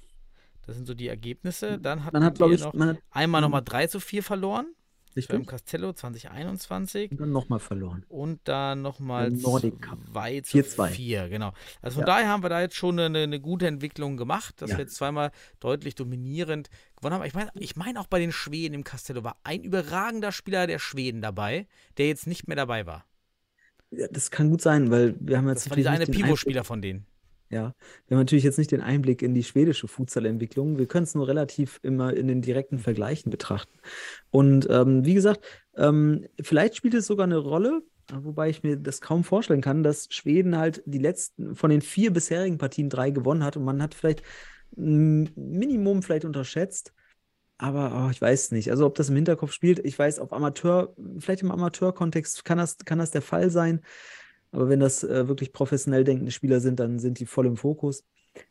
[0.66, 1.78] das sind so die Ergebnisse.
[1.78, 3.44] Dann hatten Man hat, glaube wir ich, noch man hat, einmal Mhm.
[3.44, 4.66] nochmal 3 zu 4 verloren.
[5.28, 7.10] War im Castello 2021.
[7.12, 8.04] und dann nochmal verloren.
[8.08, 9.98] Und dann nochmal Im Nordic Cup.
[10.12, 10.88] 2 zu 4-2.
[10.90, 11.52] 4, genau.
[11.82, 12.06] Also von Ja.
[12.16, 14.76] daher haben wir da jetzt schon eine, eine gute Entwicklung gemacht, dass Ja.
[14.78, 17.24] wir jetzt zweimal deutlich dominierend gewonnen haben.
[17.26, 20.80] Ich meine ich mein auch bei den Schweden im Castello war ein überragender Spieler der
[20.80, 23.04] Schweden dabei, der jetzt nicht mehr dabei war.
[23.96, 26.82] Ja, das kann gut sein, weil wir haben jetzt Das war dieser eine Pivot-Spieler von
[26.82, 27.06] denen.
[27.50, 27.72] Ja,
[28.08, 30.78] wir haben natürlich jetzt nicht den Einblick in die schwedische Futsal-Entwicklung.
[30.78, 33.78] Wir können es nur relativ immer in den direkten Vergleichen betrachten.
[34.30, 35.44] Und ähm, wie gesagt,
[35.76, 37.82] ähm, vielleicht spielt es sogar eine Rolle,
[38.12, 42.12] wobei ich mir das kaum vorstellen kann, dass Schweden halt die letzten von den vier
[42.12, 44.22] bisherigen Partien drei gewonnen hat und man hat vielleicht
[44.76, 46.92] ein Minimum vielleicht unterschätzt.
[47.58, 48.70] Aber oh, ich weiß nicht.
[48.70, 52.78] Also ob das im Hinterkopf spielt, ich weiß, auf Amateur, vielleicht im Amateurkontext kann das,
[52.78, 53.80] kann das der Fall sein.
[54.50, 58.04] Aber wenn das äh, wirklich professionell denkende Spieler sind, dann sind die voll im Fokus.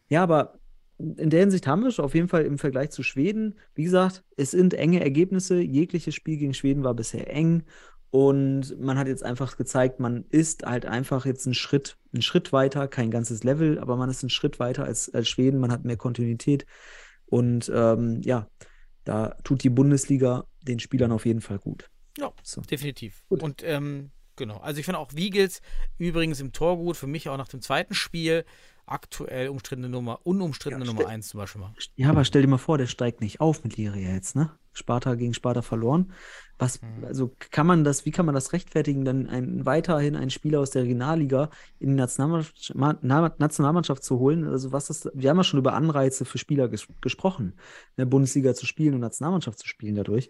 [0.09, 0.59] Ja, aber
[0.99, 4.23] in der Hinsicht haben wir schon auf jeden Fall im Vergleich zu Schweden, wie gesagt,
[4.37, 5.59] es sind enge Ergebnisse.
[5.59, 7.63] Jegliches Spiel gegen Schweden war bisher eng.
[8.11, 12.53] Und man hat jetzt einfach gezeigt, man ist halt einfach jetzt einen Schritt, einen Schritt
[12.53, 15.83] weiter, kein ganzes Level, aber man ist einen Schritt weiter als, als Schweden, man hat
[15.83, 16.67] mehr Kontinuität.
[17.25, 18.47] Und ähm, ja,
[19.03, 21.89] da tut die Bundesliga den Spielern auf jeden Fall gut.
[22.17, 22.61] Ja, So.
[22.61, 23.23] definitiv.
[23.29, 23.41] Gut.
[23.41, 25.61] Und ähm, genau, also ich finde auch Wiegels
[25.97, 28.45] übrigens im Tor gut, für mich auch nach dem zweiten Spiel
[28.85, 31.73] aktuell umstrittene Nummer, unumstrittene Ja, Nummer ste- 1 zum Beispiel mal.
[31.95, 34.51] Ja, aber stell dir mal vor, der steigt nicht auf mit Liria jetzt, ne?
[34.73, 36.13] Sparta gegen Sparta verloren.
[36.57, 37.05] Was, Mhm.
[37.05, 40.71] also kann man das, wie kann man das rechtfertigen, dann einen, weiterhin einen Spieler aus
[40.71, 44.47] der Regionalliga in die Nationalmannschaft, Ma- Na- Nationalmannschaft zu holen?
[44.47, 47.53] Also was das, wir haben ja schon über Anreize für Spieler ges gesprochen,
[47.95, 50.29] in der Bundesliga zu spielen und Nationalmannschaft zu spielen dadurch.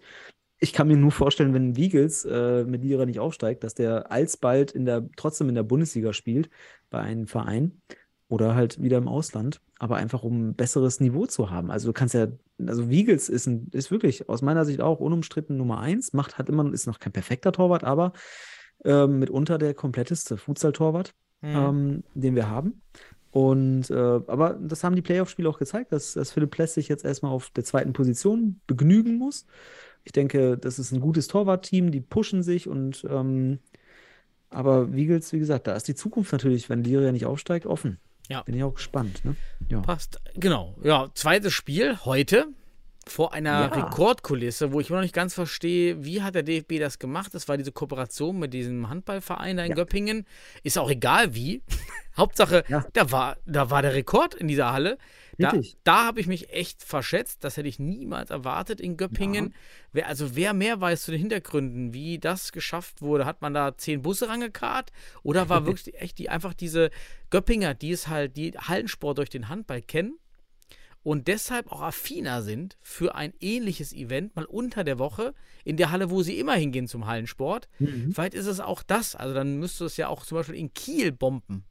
[0.60, 4.72] Ich kann mir nur vorstellen, wenn Wiegels äh, mit Lira nicht aufsteigt, dass der alsbald
[4.72, 6.48] in der, trotzdem in der Bundesliga spielt
[6.90, 7.82] bei einem Verein.
[8.28, 11.70] Oder halt wieder im Ausland, aber einfach um ein besseres Niveau zu haben.
[11.70, 12.28] Also du kannst ja,
[12.66, 16.48] also Wiegels ist, ein, ist wirklich aus meiner Sicht auch unumstritten Nummer eins, macht hat
[16.48, 18.12] immer, ist noch kein perfekter Torwart, aber
[18.84, 21.56] ähm, mitunter der kompletteste Futsal-Torwart, Mhm.
[21.56, 22.80] ähm, den wir haben.
[23.30, 27.04] Und äh, aber das haben die Playoff-Spiele auch gezeigt, dass, dass Philipp Pless sich jetzt
[27.04, 29.46] erstmal auf der zweiten Position begnügen muss.
[30.04, 33.58] Ich denke, das ist ein gutes Torwartteam, die pushen sich und ähm,
[34.50, 37.98] aber Wiegels, wie gesagt, da ist die Zukunft natürlich, wenn Liria nicht aufsteigt, offen.
[38.28, 38.42] Ja.
[38.42, 39.36] Bin ich auch gespannt, ne?
[39.68, 39.80] Ja.
[39.80, 40.20] Passt.
[40.34, 40.76] Genau.
[40.82, 42.46] Ja, zweites Spiel heute
[43.06, 43.66] vor einer Ja.
[43.66, 47.34] Rekordkulisse, wo ich immer noch nicht ganz verstehe, wie hat der DFB das gemacht?
[47.34, 49.74] Das war diese Kooperation mit diesem Handballverein da in Ja.
[49.76, 50.26] Göppingen.
[50.62, 51.62] Ist auch egal wie.
[52.16, 52.84] Hauptsache, Ja.
[52.94, 54.96] da, war, da war der Rekord in dieser Halle.
[55.38, 55.76] Da, Wirklich?
[55.84, 57.44] da habe ich mich echt verschätzt.
[57.44, 59.54] Das hätte ich niemals erwartet in Göppingen.
[59.92, 63.76] Wer, also wer mehr weiß zu den Hintergründen, wie das geschafft wurde, hat man da
[63.76, 66.90] zehn Busse rangekarrt oder war wirklich echt die, einfach diese
[67.30, 70.18] Göppinger, die es halt, die Hallensport durch den Handball kennen
[71.04, 75.90] und deshalb auch affiner sind für ein ähnliches Event mal unter der Woche in der
[75.90, 77.68] Halle, wo sie immer hingehen zum Hallensport.
[77.78, 78.12] Mhm.
[78.12, 79.14] Vielleicht ist es auch das.
[79.14, 81.66] Also dann müsste es ja auch zum Beispiel in Kiel bomben.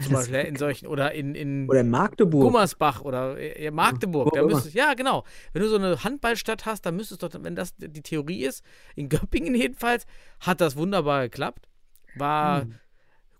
[0.00, 2.42] Zum Das Beispiel in solchen oder in, in Oder in Magdeburg.
[2.42, 4.26] Gummersbach oder äh, Magdeburg.
[4.26, 5.24] Wo Da müsstest, ja, genau.
[5.52, 8.64] Wenn du so eine Handballstadt hast, dann müsstest du doch, wenn das die Theorie ist,
[8.96, 10.06] in Göppingen jedenfalls,
[10.40, 11.68] hat das wunderbar geklappt.
[12.16, 12.66] War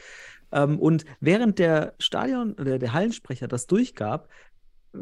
[0.53, 4.29] Ähm, und während der Stadion oder der Hallensprecher das durchgab,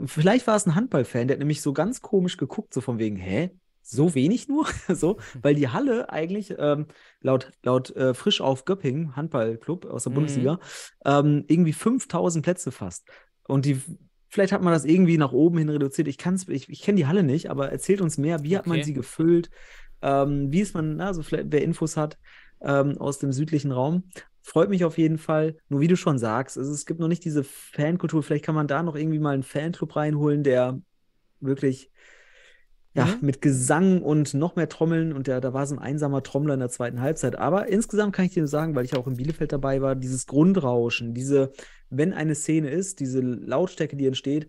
[0.06, 3.16] vielleicht war es ein Handballfan, der hat nämlich so ganz komisch geguckt, so von wegen,
[3.16, 3.50] hä?
[3.82, 4.66] So wenig nur?
[4.88, 6.86] so, weil die Halle eigentlich ähm,
[7.20, 10.14] laut, laut äh, Frisch auf Göppingen, Handballclub aus der Mhm.
[10.14, 10.58] Bundesliga,
[11.04, 13.08] ähm, irgendwie 5000 Plätze fast.
[13.46, 13.80] Und die,
[14.28, 16.08] vielleicht hat man das irgendwie nach oben hin reduziert.
[16.08, 18.78] Ich kann's, ich, ich kenne die Halle nicht, aber erzählt uns mehr, wie hat man
[18.78, 18.84] Okay.
[18.84, 19.50] sie gefüllt?
[20.06, 22.18] Ähm, wie ist man, also vielleicht, wer Infos hat
[22.60, 24.04] ähm, aus dem südlichen Raum,
[24.42, 25.56] freut mich auf jeden Fall.
[25.68, 28.22] Nur wie du schon sagst, also es gibt noch nicht diese Fankultur.
[28.22, 30.80] Vielleicht kann man da noch irgendwie mal einen Fanclub reinholen, der
[31.40, 31.90] wirklich
[32.94, 33.18] ja, Mhm.
[33.20, 36.60] mit Gesang und noch mehr Trommeln und der, da war so ein einsamer Trommler in
[36.60, 37.36] der zweiten Halbzeit.
[37.36, 41.12] Aber insgesamt kann ich dir sagen, weil ich auch in Bielefeld dabei war, dieses Grundrauschen,
[41.14, 41.52] diese,
[41.90, 44.48] wenn eine Szene ist, diese Lautstärke, die entsteht,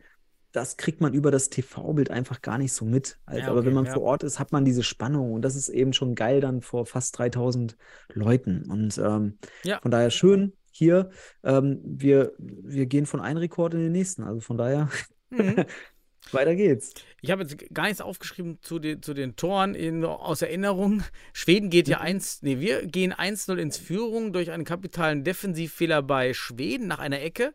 [0.51, 3.19] das kriegt man über das TV-Bild einfach gar nicht so mit.
[3.25, 3.93] Also, Ja, aber okay, wenn man ja.
[3.93, 6.85] vor Ort ist, hat man diese Spannung und das ist eben schon geil dann vor
[6.85, 7.77] fast 3000
[8.13, 8.63] Leuten.
[8.69, 9.79] Und ähm, Ja.
[9.81, 11.09] von daher schön hier.
[11.43, 14.23] Ähm, wir, wir gehen von einem Rekord in den nächsten.
[14.23, 14.89] Also von daher,
[15.29, 15.65] Mhm.
[16.31, 16.93] weiter geht's.
[17.21, 21.03] Ich habe jetzt gar nichts aufgeschrieben zu den, zu den Toren in, aus Erinnerung.
[21.33, 21.91] Schweden geht Mhm.
[21.91, 26.99] ja 1, nee, wir gehen 1-0 ins Führung durch einen kapitalen Defensivfehler bei Schweden nach
[26.99, 27.53] einer Ecke,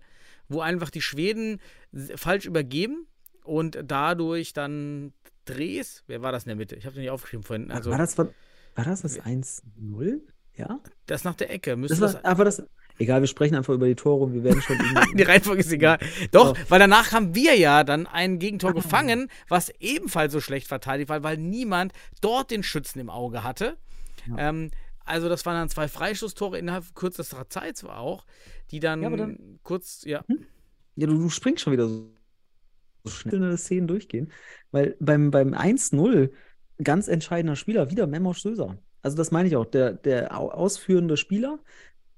[0.49, 1.61] wo einfach die Schweden
[2.17, 3.07] falsch übergeben
[3.45, 5.13] und dadurch dann
[5.45, 6.77] Drehs, wer war das in der Mitte?
[6.77, 7.71] Ich habe es nicht aufgeschrieben vorhin.
[7.71, 8.29] Also war das, war,
[8.77, 10.21] war das das 1-0?
[10.55, 10.81] Ja?
[11.07, 11.77] das nach der Ecke.
[11.77, 12.63] Müsste Das das, war, aber das,
[12.99, 14.79] egal, wir sprechen einfach über die Tore und wir werden schon
[15.17, 15.99] die Reihenfolge ist egal.
[16.31, 16.65] Doch, Ja.
[16.69, 21.23] weil danach haben wir ja dann ein Gegentor gefangen, was ebenfalls so schlecht verteidigt war,
[21.23, 23.77] weil niemand dort den Schützen im Auge hatte.
[24.29, 24.51] Ja.
[24.51, 24.71] Ähm,
[25.05, 28.25] also das waren dann zwei Freistoßtore innerhalb kürzester Zeit zwar auch,
[28.71, 30.23] die dann, Ja, dann- kurz, ja.
[30.97, 32.11] Ja, du, du springst schon wieder so,
[33.05, 34.31] so schnell Szenen durchgehen.
[34.71, 36.31] Weil beim, beim 1-0
[36.83, 38.79] ganz entscheidender Spieler, wieder Memosch Söser.
[39.03, 39.67] Also das meine ich auch.
[39.67, 41.59] Der, der au- ausführende Spieler,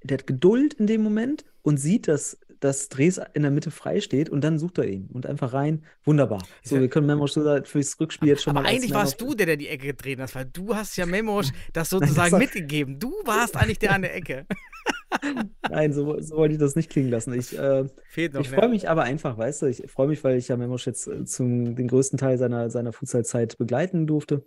[0.03, 4.01] der hat Geduld in dem Moment und sieht, dass, dass Dres in der Mitte frei
[4.01, 5.85] steht und dann sucht er ihn und einfach rein.
[6.05, 6.43] Wunderbar.
[6.63, 9.57] So, wir können Söser fürs Rückspiel jetzt schon Aber mal eigentlich warst du der, der
[9.57, 12.99] die Ecke gedreht hast, weil du hast ja Memosch das sozusagen war- mitgegeben.
[12.99, 14.47] Du warst eigentlich der an der Ecke.
[15.71, 17.33] Nein, so, so wollte ich das nicht klingen lassen.
[17.35, 17.85] Ich, äh,
[18.17, 21.07] Ich freue mich aber einfach, weißt du, ich freue mich, weil ich ja Memosch jetzt
[21.07, 24.45] äh, zum den größten Teil seiner, seiner Futsalzeit begleiten durfte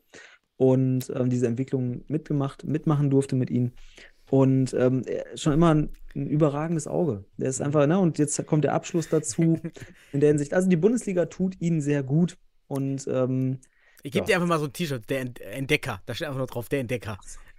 [0.58, 3.72] und ähm, diese Entwicklung mitgemacht, mitmachen durfte mit ihm.
[4.30, 5.04] Und ähm,
[5.36, 7.24] schon immer ein, ein überragendes Auge.
[7.38, 9.58] Der ist einfach, ne, und jetzt kommt der Abschluss dazu
[10.12, 10.54] in der Hinsicht.
[10.54, 13.60] Also die Bundesliga tut ihn sehr gut und ähm,
[14.04, 14.26] Ich gebe Ja.
[14.26, 16.02] dir einfach mal so ein T-Shirt, der Ent- Entdecker.
[16.06, 17.18] Da steht einfach nur drauf, der Entdecker.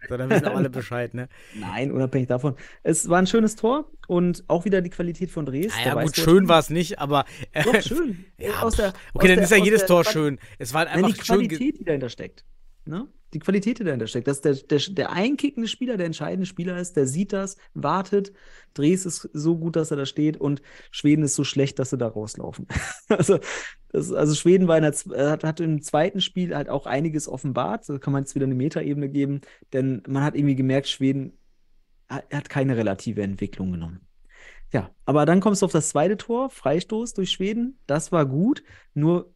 [0.09, 1.29] So, dann wissen auch alle Bescheid, ne?
[1.55, 2.55] nein, unabhängig davon.
[2.83, 5.73] Es war ein schönes Tor und auch wieder die Qualität von Dres.
[5.73, 7.25] Naja, der weiß, gut, schön war es nicht, aber.
[7.53, 8.25] Äh, Doch, schön.
[8.39, 10.39] Ja, aus der, okay, dann der, ist ja jedes Tor schön.
[10.59, 11.39] Es war Nein, einfach die schön.
[11.41, 12.45] ge- Qualität, die dahinter steckt.
[12.89, 13.07] Ne?
[13.35, 14.27] Die Qualität, die dahinter steckt.
[14.27, 18.33] Dass der, der, der einkickende Spieler der entscheidende Spieler ist, der sieht das, wartet.
[18.73, 21.99] Dres ist so gut, dass er da steht und Schweden ist so schlecht, dass sie
[21.99, 22.67] da rauslaufen.
[23.09, 23.39] also,
[23.91, 27.87] das, also Schweden war in der, hat, hat im zweiten Spiel halt auch einiges offenbart.
[27.87, 29.43] Da kann man jetzt wieder eine Metaebene geben,
[29.75, 31.39] denn man hat irgendwie gemerkt, Schweden
[32.09, 34.01] hat, hat keine relative Entwicklung genommen.
[34.73, 37.79] Ja, aber dann kommst du auf das zweite Tor, Freistoß durch Schweden.
[37.87, 38.63] Das war gut.
[38.95, 39.35] Nur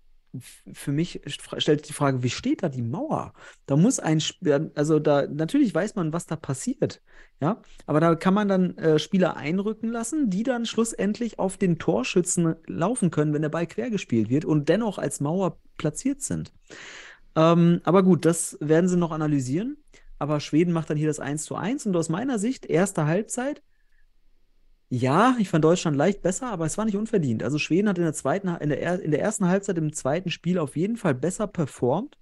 [0.73, 3.35] für mich st- stellt die Frage, wie steht da die Mauer?
[3.67, 7.03] Da muss ein, Sp- also da, natürlich weiß man, was da passiert.
[7.41, 11.79] Ja, aber da kann man dann äh, Spieler einrücken lassen, die dann schlussendlich auf den
[11.79, 16.53] Torschützen laufen können, wenn der Ball quer gespielt wird und dennoch als Mauer platziert sind.
[17.37, 19.77] Ähm, aber gut, das werden sie noch analysieren.
[20.19, 23.63] Aber Schweden macht dann hier das 1 zu 1 und aus meiner Sicht, erste Halbzeit,
[24.95, 27.43] ja, ich fand Deutschland leicht besser, aber es war nicht unverdient.
[27.43, 30.31] Also Schweden hat in der zweiten, in der, er- in der ersten Halbzeit im zweiten
[30.31, 32.19] Spiel auf jeden Fall besser performt,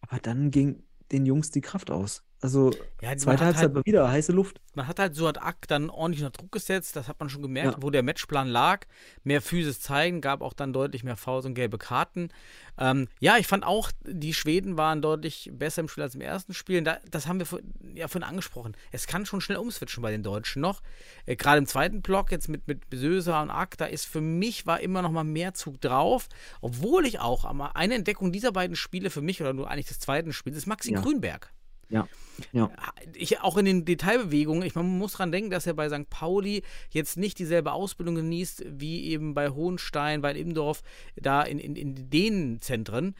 [0.00, 0.82] aber dann ging
[1.12, 2.24] den Jungs die Kraft aus.
[2.42, 2.70] Also
[3.02, 4.60] Ja, zweite hat Halbzeit halt- wieder heiße Luft.
[4.74, 7.76] Man hat halt Suat Ak dann ordentlich unter Druck gesetzt, das hat man schon gemerkt,
[7.78, 7.82] Ja.
[7.82, 8.86] wo der Matchplan lag.
[9.24, 12.30] Mehr Physis zeigen, gab auch dann deutlich mehr Fouls und gelbe Karten.
[12.78, 16.54] Ähm, ja, ich fand auch, die Schweden waren deutlich besser im Spiel als im ersten
[16.54, 16.80] Spiel.
[16.82, 17.58] Da, das haben wir vor,
[17.94, 18.74] ja vorhin angesprochen.
[18.90, 20.80] Es kann schon schnell umswitchen bei den Deutschen noch.
[21.26, 24.66] Äh, Gerade im zweiten Block, jetzt mit, mit Söser und Ak, da ist für mich
[24.66, 26.28] war immer noch mal mehr Zug drauf.
[26.62, 29.98] Obwohl ich auch, aber eine Entdeckung dieser beiden Spiele für mich, oder nur eigentlich des
[29.98, 31.00] zweiten Spiels, ist Maxi Ja.
[31.02, 31.52] Grünberg
[31.90, 32.08] Ja,
[32.52, 32.70] ja.
[33.14, 36.08] ich auch in den Detailbewegungen, ich, man muss dran denken, dass er bei St.
[36.08, 40.82] Pauli jetzt nicht dieselbe Ausbildung genießt wie eben bei Hohenstein, bei Immendorf,
[41.16, 43.14] da in, in, in den Zentren,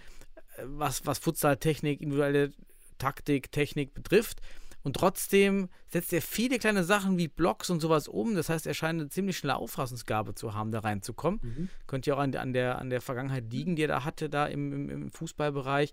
[0.56, 2.52] äh, was, was Futsal-Technik, individuelle
[2.98, 4.40] Taktik, Technik betrifft.
[4.82, 8.34] Und trotzdem setzt er viele kleine Sachen wie Blocks und sowas um.
[8.34, 11.40] Das heißt, er scheint eine ziemlich schnelle Auffassungsgabe zu haben, da reinzukommen.
[11.42, 11.68] Mhm.
[11.86, 14.46] Könnte ja auch an, an, der, an der Vergangenheit liegen, die er da hatte, da
[14.46, 15.92] im, im, im Fußballbereich.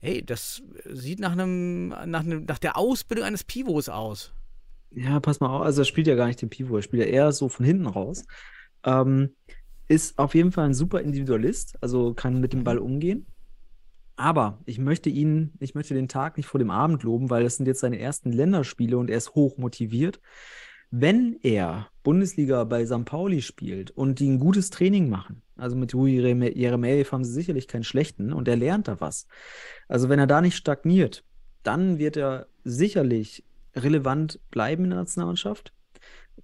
[0.00, 4.32] Hey, das sieht nach einem, nach einem, nach der Ausbildung eines Pivots aus.
[4.90, 5.62] Ja, pass mal auf.
[5.62, 7.86] Also, er spielt ja gar nicht den Pivot, er spielt ja eher so von hinten
[7.86, 8.24] raus.
[8.84, 9.34] Ähm,
[9.88, 13.26] ist auf jeden Fall ein super Individualist, also kann mit dem Ball umgehen.
[14.16, 17.56] Aber ich möchte ihn, ich möchte den Tag nicht vor dem Abend loben, weil das
[17.56, 20.20] sind jetzt seine ersten Länderspiele und er ist hoch motiviert.
[20.90, 23.04] Wenn er Bundesliga bei St.
[23.04, 27.32] Pauli spielt und die ein gutes Training machen, also mit Rui Jereme- Jeremejeff haben sie
[27.32, 29.26] sicherlich keinen schlechten und er lernt da was.
[29.88, 31.24] Also wenn er da nicht stagniert,
[31.62, 35.72] dann wird er sicherlich relevant bleiben in der Nationalmannschaft.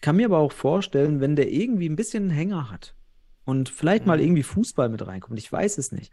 [0.01, 2.95] Kann mir aber auch vorstellen, wenn der irgendwie ein bisschen einen Hänger hat
[3.45, 4.24] und vielleicht mal Mhm.
[4.24, 6.12] irgendwie Fußball mit reinkommt, ich weiß es nicht,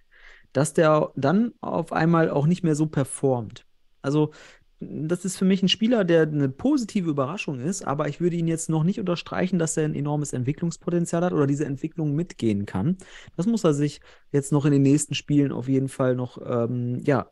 [0.54, 3.66] dass der dann auf einmal auch nicht mehr so performt.
[4.02, 4.32] Also
[4.80, 8.48] das ist für mich ein Spieler, der eine positive Überraschung ist, aber ich würde ihn
[8.48, 12.98] jetzt noch nicht unterstreichen, dass er ein enormes Entwicklungspotenzial hat oder diese Entwicklung mitgehen kann.
[13.36, 14.00] Das muss er sich
[14.32, 17.30] jetzt noch in den nächsten Spielen auf jeden Fall noch ähm, ja,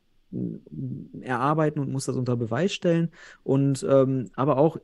[1.22, 3.12] erarbeiten und muss das unter Beweis stellen.
[3.44, 4.78] Und ähm, aber auch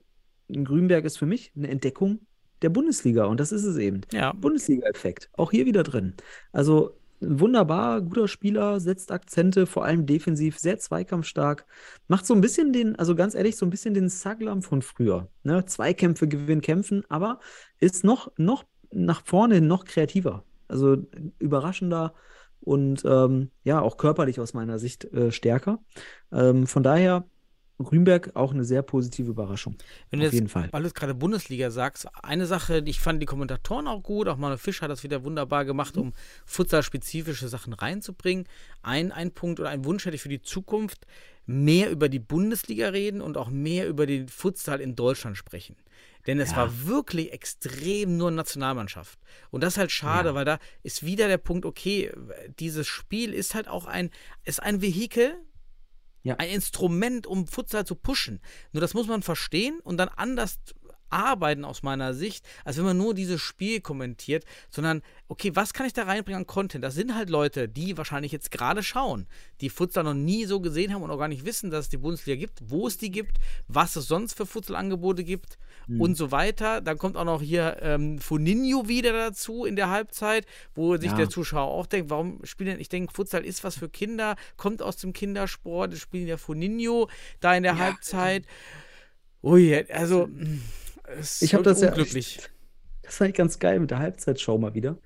[0.47, 2.19] Grünberg ist für mich eine Entdeckung
[2.61, 4.01] der Bundesliga und das ist es eben.
[4.13, 4.31] Ja.
[4.31, 6.13] Bundesliga-Effekt, auch hier wieder drin.
[6.53, 6.97] Also
[7.27, 11.65] wunderbar, guter Spieler, setzt Akzente, vor allem defensiv, sehr zweikampfstark.
[12.07, 15.29] Macht so ein bisschen den, also ganz ehrlich, so ein bisschen den Saglam von früher.
[15.43, 15.65] Ne?
[15.65, 17.39] Zweikämpfe gewinnen, kämpfen, aber
[17.79, 20.43] ist noch, noch nach vorne noch kreativer.
[20.67, 20.97] Also
[21.39, 22.13] überraschender
[22.59, 25.79] und ähm, ja, auch körperlich aus meiner Sicht äh, stärker.
[26.31, 27.25] Ähm, von daher
[27.83, 29.75] Grünberg auch eine sehr positive Überraschung.
[30.09, 30.69] Wenn du Auf jetzt, jeden Fall.
[30.71, 34.37] weil du jetzt gerade Bundesliga sagst, eine Sache, ich fand die Kommentatoren auch gut, auch
[34.37, 36.13] Manuel Fisch hat das wieder wunderbar gemacht, um
[36.45, 38.45] Futsal-spezifische Sachen reinzubringen.
[38.81, 41.05] Ein, ein Punkt oder ein Wunsch hätte ich für die Zukunft,
[41.45, 45.75] mehr über die Bundesliga reden und auch mehr über den Futsal in Deutschland sprechen.
[46.25, 46.57] Denn es Ja.
[46.57, 49.19] war wirklich extrem nur Nationalmannschaft.
[49.51, 50.35] Und das ist halt schade, Ja.
[50.35, 52.11] weil da ist wieder der Punkt, okay,
[52.59, 54.09] dieses Spiel ist halt auch ein,
[54.45, 55.35] ist ein Vehikel,
[56.23, 56.35] Ja.
[56.37, 58.39] ein Instrument, um Futsal zu pushen.
[58.71, 60.59] Nur das muss man verstehen und dann anders
[61.13, 65.85] arbeiten aus meiner Sicht, als wenn man nur dieses Spiel kommentiert, sondern okay, was kann
[65.85, 66.83] ich da reinbringen an Content?
[66.83, 69.27] Das sind halt Leute, die wahrscheinlich jetzt gerade schauen,
[69.61, 71.97] die Futsal noch nie so gesehen haben und auch gar nicht wissen, dass es die
[71.97, 73.37] Bundesliga gibt, wo es die gibt,
[73.67, 75.57] was es sonst für Futsalangebote gibt
[75.87, 75.99] Mhm.
[76.01, 76.81] und so weiter.
[76.81, 80.45] Dann kommt auch noch hier ähm, Funinho wieder dazu in der Halbzeit,
[80.75, 81.17] wo sich Ja.
[81.17, 84.81] der Zuschauer auch denkt, warum spielen denn, ich denke, Futsal ist was für Kinder, kommt
[84.81, 87.09] aus dem Kindersport, spielen ja Funinho
[87.39, 88.45] da in der Halbzeit.
[89.41, 90.29] Ui, also
[91.07, 91.89] es Ich habe das ja.
[91.89, 92.39] unglücklich.
[93.01, 94.97] Das war ganz geil mit der Halbzeitshow mal wieder.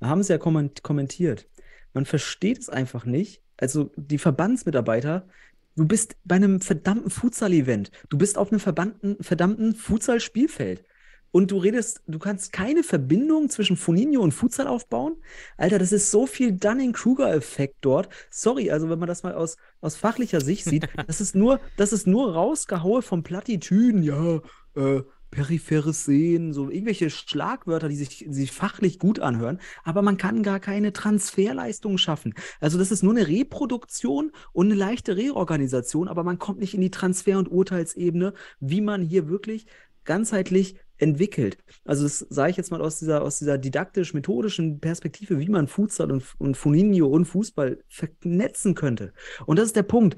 [0.00, 1.48] Da haben sie ja komment kommentiert.
[1.92, 3.42] Man versteht es einfach nicht.
[3.56, 5.28] Also die Verbandsmitarbeiter,
[5.76, 7.90] du bist bei einem verdammten Futsal-Event.
[8.08, 10.84] Du bist auf einem verbannten, verdammten Futsal-Spielfeld.
[11.30, 15.16] Und du redest, du kannst keine Verbindung zwischen Funinho und Futsal aufbauen.
[15.56, 18.08] Alter, das ist so viel Dunning-Kruger-Effekt dort.
[18.30, 21.92] Sorry, also wenn man das mal aus, aus fachlicher Sicht sieht, das ist nur, das
[21.92, 24.42] ist nur rausgehaue von Plattitüden, ja,
[24.76, 25.02] äh,
[25.34, 30.60] peripheres Sehen, so irgendwelche Schlagwörter, die sich, sich fachlich gut anhören, aber man kann gar
[30.60, 32.34] keine Transferleistung schaffen.
[32.60, 36.80] Also das ist nur eine Reproduktion und eine leichte Reorganisation, aber man kommt nicht in
[36.80, 39.66] die Transfer- und Urteilsebene, wie man hier wirklich
[40.04, 41.58] ganzheitlich entwickelt.
[41.84, 46.12] Also das sage ich jetzt mal aus dieser, aus dieser didaktisch-methodischen Perspektive, wie man Futsal
[46.12, 49.12] und, und Funinho und Fußball vernetzen könnte.
[49.46, 50.16] Und das ist der Punkt.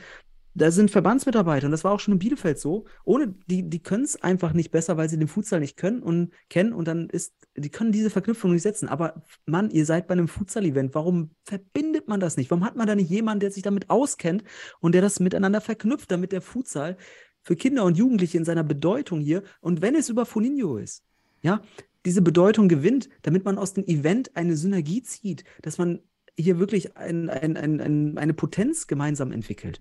[0.59, 4.05] Da sind Verbandsmitarbeiter, und das war auch schon in Bielefeld so, ohne, die, die können
[4.05, 7.35] es einfach nicht besser, weil sie den Futsal nicht können und kennen und dann ist,
[7.55, 8.89] die können diese Verknüpfung nicht setzen.
[8.89, 12.51] Aber Mann, ihr seid bei einem Futsal-Event, warum verbindet man das nicht?
[12.51, 14.45] Warum hat man da nicht jemanden, der sich damit auskennt
[14.81, 16.97] und der das miteinander verknüpft, damit der Futsal
[17.43, 21.05] für Kinder und Jugendliche in seiner Bedeutung hier und wenn es über Funinho ist,
[21.43, 21.61] ja,
[22.07, 26.01] diese Bedeutung gewinnt, damit man aus dem Event eine Synergie zieht, dass man
[26.39, 29.81] hier wirklich ein, ein, ein, ein, eine Potenz gemeinsam entwickelt.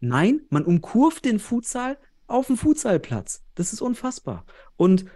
[0.00, 3.42] Nein, man umkurvt den Futsal auf dem Futsalplatz.
[3.54, 4.44] Das ist unfassbar.
[4.76, 5.06] Und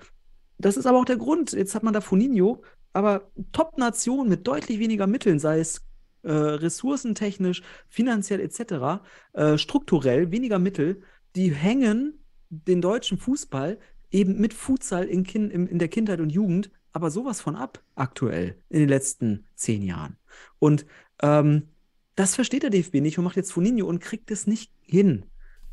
[0.59, 1.53] das ist aber auch der Grund.
[1.53, 2.63] Jetzt hat man da Funinho,
[2.93, 5.87] aber Top-Nation mit deutlich weniger Mitteln, sei es
[6.23, 11.03] äh, ressourcentechnisch, finanziell etc., äh, strukturell weniger Mittel,
[11.37, 13.79] die hängen den deutschen Fußball
[14.11, 17.83] eben mit Futsal in, kind, in, in der Kindheit und Jugend aber sowas von ab
[17.95, 20.17] aktuell in den letzten zehn Jahren.
[20.59, 20.87] Und
[21.23, 21.69] ähm,
[22.17, 25.25] das versteht der DFB nicht und macht jetzt Funinho und kriegt es nicht hin.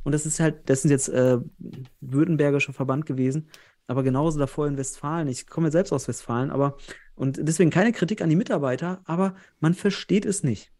[0.03, 1.37] Und das ist halt, das ist jetzt äh,
[1.99, 3.49] württembergischer Verband gewesen,
[3.87, 5.27] aber genauso davor in Westfalen.
[5.27, 6.77] Ich komme ja selbst aus Westfalen, aber
[7.15, 10.71] und deswegen keine Kritik an die Mitarbeiter, aber man versteht es nicht,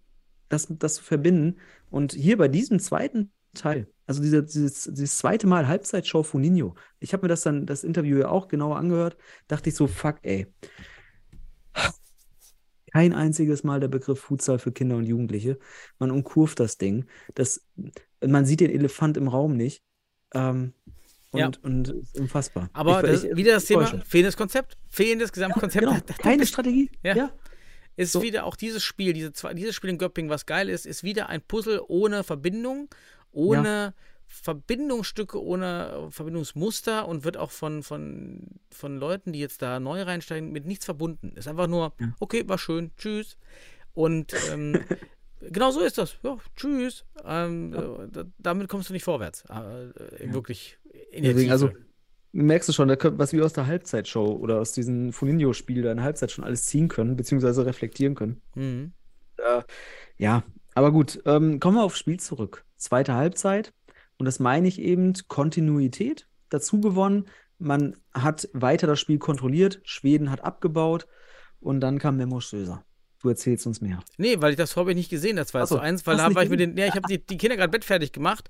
[0.50, 1.58] das, das zu verbinden.
[1.90, 7.14] Und hier bei diesem zweiten Teil, also diese, dieses, dieses zweite Mal Halbzeitshow Funinho, ich
[7.14, 10.48] habe mir das dann, das Interview ja auch genauer angehört, dachte ich so, fuck, ey.
[12.94, 15.60] Kein einziges Mal der Begriff Futsal für Kinder und Jugendliche.
[16.00, 17.06] Man umkurvt das Ding.
[17.36, 17.62] Das,
[18.26, 19.84] man sieht den Elefant im Raum nicht.
[20.34, 20.74] Ähm,
[21.32, 21.52] und, Ja.
[21.62, 22.70] und ist unfassbar.
[22.74, 24.08] Aber Ich- das, ich- wieder das Thema, Enttäuschend.
[24.08, 25.86] fehlendes Konzept, fehlendes Gesamtkonzept.
[25.86, 26.90] Genau, Da- da- keine Strategie.
[27.04, 27.16] Ja.
[27.16, 27.32] Ja.
[27.98, 28.22] Ist So.
[28.22, 31.28] wieder auch dieses Spiel, diese zwei, dieses Spiel in Göppingen, was geil ist, ist wieder
[31.30, 32.90] ein Puzzle ohne Verbindung,
[33.38, 33.94] ohne
[34.26, 40.52] Verbindungsstücke, ohne Verbindungsmuster und wird auch von, von, von Leuten, die jetzt da neu reinsteigen,
[40.52, 41.32] mit nichts verbunden.
[41.36, 42.14] Ist einfach nur, Ja.
[42.20, 43.38] okay, war schön, tschüss.
[43.94, 44.80] Und ähm,
[45.40, 46.18] genau so ist das.
[46.24, 47.06] Ja, tschüss.
[47.26, 49.44] Ähm, äh, da, damit kommst du nicht vorwärts.
[49.46, 50.78] Äh, Wirklich
[51.12, 51.52] in der Deswegen, Tiefe.
[51.52, 51.70] also
[52.34, 55.92] merkst du schon, da könnt, was wir aus der Halbzeitshow oder aus diesem Funinho-Spiel da
[55.92, 58.42] in der Halbzeit schon alles ziehen können, beziehungsweise reflektieren können.
[58.56, 58.92] mhm.
[59.38, 59.62] Äh,
[60.18, 62.66] ja, aber gut, ähm, kommen wir aufs Spiel zurück.
[62.78, 63.74] Zweite Halbzeit.
[64.18, 67.26] Und das meine ich eben Kontinuität dazu gewonnen.
[67.60, 69.80] Man hat weiter das Spiel kontrolliert.
[69.84, 71.08] Schweden hat abgebaut.
[71.60, 72.84] Und dann kam Memo Söser.
[73.22, 74.00] Du erzählst uns mehr.
[74.18, 76.36] Nee, weil ich das vorher nicht gesehen, das 2 Ach so, zu 1, weil da
[76.36, 78.50] war ich mit den, ja, ich habe die, die Kinder gerade Bett fertig gemacht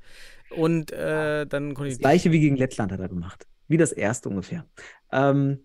[0.50, 2.00] und äh, dann konnte Das ich.
[2.02, 3.48] gleiche wie gegen Lettland hat er gemacht.
[3.70, 4.66] Wie das erste ungefähr.
[5.10, 5.64] Ähm,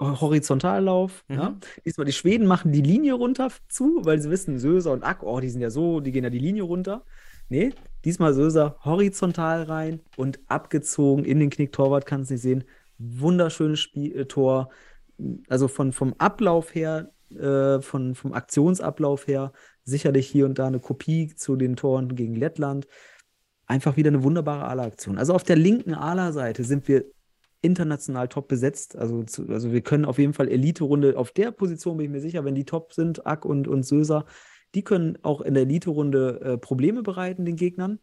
[0.00, 1.24] Horizontallauf.
[1.28, 1.34] Mhm.
[1.34, 1.58] Ja.
[1.84, 5.40] Diesmal die Schweden machen die Linie runter zu, weil sie wissen, Söser und Ack, oh,
[5.40, 7.04] die sind ja so, die gehen ja die Linie runter.
[7.48, 7.72] Nee,
[8.04, 11.72] diesmal Söser horizontal rein und abgezogen in den Knick.
[11.72, 12.64] Torwart kann es nicht sehen.
[12.98, 14.70] Wunderschönes Spiel, äh, Tor.
[15.48, 19.52] Also von, vom Ablauf her, äh, von, vom Aktionsablauf her,
[19.84, 22.86] sicherlich hier und da eine Kopie zu den Toren gegen Lettland.
[23.66, 25.18] Einfach wieder eine wunderbare Ala-Aktion.
[25.18, 27.04] Also auf der linken Ala-Seite sind wir
[27.62, 28.94] international top besetzt.
[28.96, 32.20] Also, zu, also wir können auf jeden Fall Elite-Runde, auf der Position bin ich mir
[32.20, 34.26] sicher, wenn die top sind, Ack und, und Söser,
[34.74, 38.00] die können auch in der Elite-Runde äh, Probleme bereiten, den Gegnern.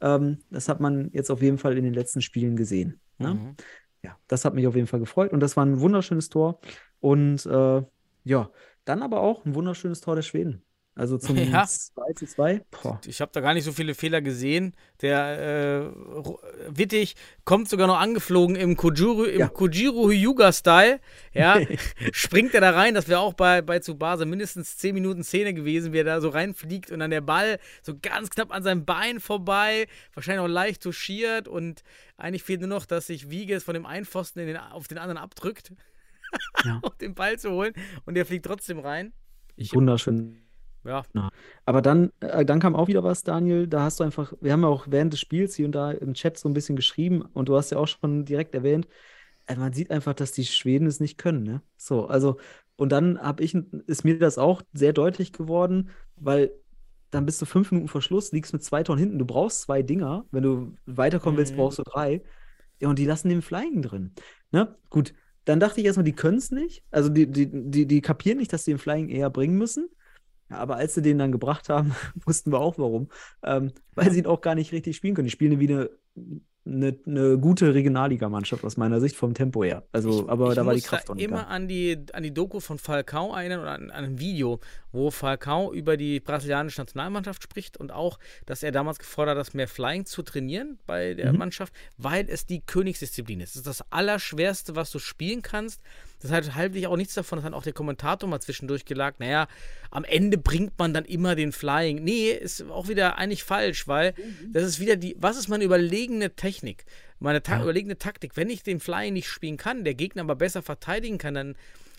[0.00, 3.00] Ähm, das hat man jetzt auf jeden Fall in den letzten Spielen gesehen.
[3.18, 3.34] Ne?
[3.34, 3.56] Mhm.
[4.02, 6.60] Ja, das hat mich auf jeden Fall gefreut und das war ein wunderschönes Tor.
[7.00, 7.82] Und äh,
[8.24, 8.50] ja,
[8.84, 10.62] dann aber auch ein wunderschönes Tor der Schweden.
[10.96, 11.66] Also zum Ja.
[11.66, 12.60] 2 zu 2.
[12.70, 13.00] Boah.
[13.06, 14.74] Ich habe da gar nicht so viele Fehler gesehen.
[15.02, 16.28] Der äh,
[16.68, 19.48] Wittig kommt sogar noch angeflogen im Kojiro, im Ja.
[19.48, 21.00] Kojiro Hyuga-Style.
[21.32, 21.58] Ja,
[22.12, 22.94] springt er da rein.
[22.94, 26.28] Das wäre auch bei, bei Tsubasa mindestens 10 Minuten Szene gewesen, wie er da so
[26.28, 30.82] reinfliegt und dann der Ball so ganz knapp an seinem Bein vorbei, wahrscheinlich auch leicht
[30.84, 31.82] touchiert und
[32.16, 34.98] eigentlich fehlt nur noch, dass sich Wieges von dem einen Pfosten in den, auf den
[34.98, 35.72] anderen abdrückt,
[36.64, 36.78] Ja.
[36.82, 37.72] um den Ball zu holen
[38.06, 39.12] und der fliegt trotzdem rein.
[39.56, 40.40] Ich, Wunderschön.
[40.84, 41.02] Ja,
[41.64, 43.66] Aber dann, äh, dann kam auch wieder was, Daniel.
[43.66, 46.14] Da hast du einfach, wir haben ja auch während des Spiels hier und da im
[46.14, 48.86] Chat so ein bisschen geschrieben und du hast ja auch schon direkt erwähnt,
[49.46, 51.62] äh, man sieht einfach, dass die Schweden es nicht können, ne?
[51.76, 52.38] So, also,
[52.76, 53.54] und dann habe ich,
[53.86, 56.52] ist mir das auch sehr deutlich geworden, weil
[57.10, 59.18] dann bist du fünf Minuten vor Schluss, liegst mit zwei Toren hinten.
[59.18, 60.26] Du brauchst zwei Dinger.
[60.32, 61.58] Wenn du weiterkommen willst, Mhm.
[61.58, 62.22] brauchst du drei.
[62.80, 64.14] Ja, und die lassen den Flying drin.
[64.50, 64.76] Ne?
[64.90, 65.14] Gut,
[65.44, 66.82] dann dachte ich erstmal, die können es nicht.
[66.90, 69.88] Also die, die, die, die kapieren nicht, dass sie den Flying eher bringen müssen.
[70.50, 71.94] Ja, aber als sie den dann gebracht haben,
[72.26, 73.08] wussten wir auch warum.
[73.42, 75.26] Ähm, weil sie ihn auch gar nicht richtig spielen können.
[75.26, 75.90] Die spielen wie eine
[76.66, 79.86] eine, eine gute Regionalligamannschaft aus meiner Sicht vom Tempo her.
[79.92, 81.48] Also, ich, aber ich da war die Kraft da doch nicht immer da.
[81.48, 85.72] an die, an die Doku von Falcao erinnern oder an, an ein Video, wo Falcao
[85.74, 90.22] über die brasilianische Nationalmannschaft spricht und auch, dass er damals gefordert hat, mehr Flying zu
[90.22, 91.38] trainieren bei der Mhm.
[91.38, 93.50] Mannschaft, weil es die Königsdisziplin ist.
[93.50, 95.82] Es ist das Allerschwerste, was du spielen kannst.
[96.24, 99.20] Das hat halte ich auch nichts davon, das hat auch der Kommentator mal zwischendurch gelagt.
[99.20, 99.46] Naja,
[99.90, 102.02] am Ende bringt man dann immer den Flying.
[102.02, 104.14] Nee, ist auch wieder eigentlich falsch, weil
[104.50, 106.86] das ist wieder die, was ist meine überlegene Technik?
[107.18, 108.38] Meine ta überlegene Taktik.
[108.38, 111.56] Wenn ich den Flying nicht spielen kann, der Gegner aber besser verteidigen kann, dann,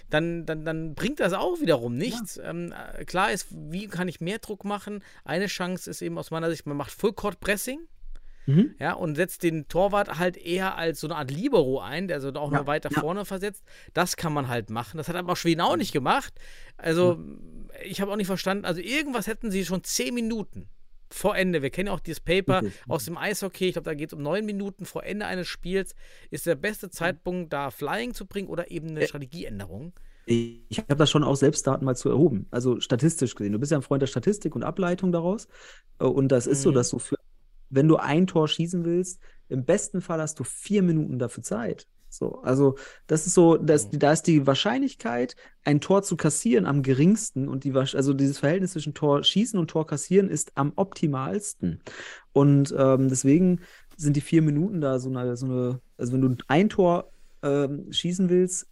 [0.09, 2.39] dann, dann, dann bringt das auch wiederum nichts.
[2.43, 5.03] Ähm, äh, klar ist, wie kann ich mehr Druck machen?
[5.23, 7.79] Eine Chance ist eben aus meiner Sicht, man macht Full Court Pressing.
[8.47, 8.75] Mhm.
[8.79, 12.29] Ja, und setzt den Torwart halt eher als so eine Art Libero ein, der also
[12.33, 12.99] auch Ja, noch weiter ja.
[13.01, 13.63] vorne versetzt.
[13.93, 14.97] Das kann man halt machen.
[14.97, 16.33] Das hat aber Schweden auch nicht gemacht.
[16.77, 17.19] Also,
[17.83, 18.65] ich habe auch nicht verstanden.
[18.65, 20.69] Also, irgendwas hätten sie schon zehn Minuten
[21.09, 21.61] vor Ende.
[21.61, 22.81] Wir kennen ja auch dieses Paper Richtig.
[22.87, 23.67] aus dem Eishockey.
[23.67, 25.95] Ich glaube, da geht es um neun Minuten vor Ende eines Spiels.
[26.29, 29.93] Ist der beste Zeitpunkt, da Flying zu bringen oder eben eine Äh, Strategieänderung?
[30.27, 32.47] Ich habe das schon auch selbst Daten mal zu erhoben.
[32.49, 33.53] Also statistisch gesehen.
[33.53, 35.47] Du bist ja ein Freund der Statistik und Ableitung daraus.
[35.99, 36.75] Und das ist so, Mhm.
[36.75, 37.15] dass du für,
[37.69, 41.87] wenn du ein Tor schießen willst, im besten Fall hast du vier Minuten dafür Zeit.
[42.09, 45.35] So, also das ist so, dass, da ist die Wahrscheinlichkeit,
[45.65, 49.69] ein Tor zu kassieren am geringsten und die, also dieses Verhältnis zwischen Tor schießen und
[49.69, 51.81] Tor kassieren ist am optimalsten.
[52.31, 53.61] Und ähm, deswegen
[53.97, 57.11] sind die vier Minuten da so eine, so eine, also wenn du ein Tor
[57.43, 58.67] ähm, schießen willst,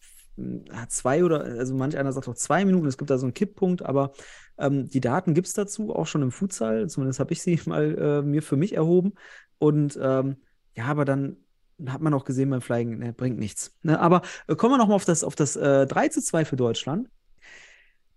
[0.88, 3.84] zwei oder, also manch einer sagt auch zwei Minuten, es gibt da so einen Kipppunkt,
[3.84, 4.13] aber
[4.57, 7.97] ähm, die Daten gibt es dazu, auch schon im Futsal, zumindest habe ich sie mal
[7.97, 9.13] äh, mir für mich erhoben.
[9.59, 10.38] Und ähm,
[10.75, 11.38] ja, aber dann
[11.88, 13.77] hat man auch gesehen beim Flying, ne, bringt nichts.
[13.84, 13.99] Ne?
[13.99, 17.09] Aber äh, kommen wir nochmal auf das, auf das äh, 3 zu 2 für Deutschland.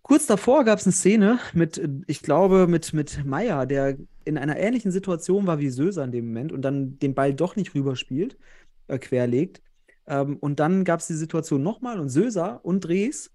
[0.02, 4.56] Kurz davor gab es eine Szene mit, ich glaube, mit, mit Meier, der in einer
[4.56, 8.38] ähnlichen Situation war wie Söser in dem Moment und dann den Ball doch nicht rüberspielt,
[8.86, 9.62] äh, querlegt.
[10.06, 13.32] Ähm, und dann gab es die Situation nochmal und Söser und Dres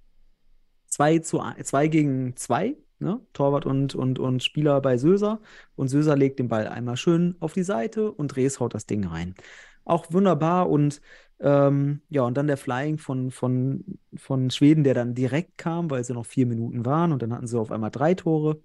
[0.87, 3.21] 2 zu 2 gegen 2, ne?
[3.33, 5.41] Torwart und, und, und Spieler bei Söser.
[5.75, 9.05] Und Söser legt den Ball einmal schön auf die Seite und Dres haut das Ding
[9.05, 9.35] rein.
[9.85, 11.01] Auch wunderbar und
[11.39, 13.83] ähm, ja, und dann der Flying von, von,
[14.15, 17.47] von Schweden, der dann direkt kam, weil sie noch vier Minuten waren und dann hatten
[17.47, 18.61] sie auf einmal drei Tore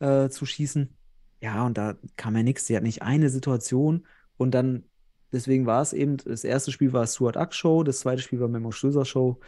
[0.00, 0.94] äh, zu schießen.
[1.40, 2.66] Ja, und da kam ja nichts.
[2.66, 4.06] Sie hat nicht eine Situation
[4.36, 4.84] und dann,
[5.34, 8.48] deswegen war es eben, das erste Spiel war Stuart Ack Show, das zweite Spiel war
[8.48, 9.40] Memo Stöser Show.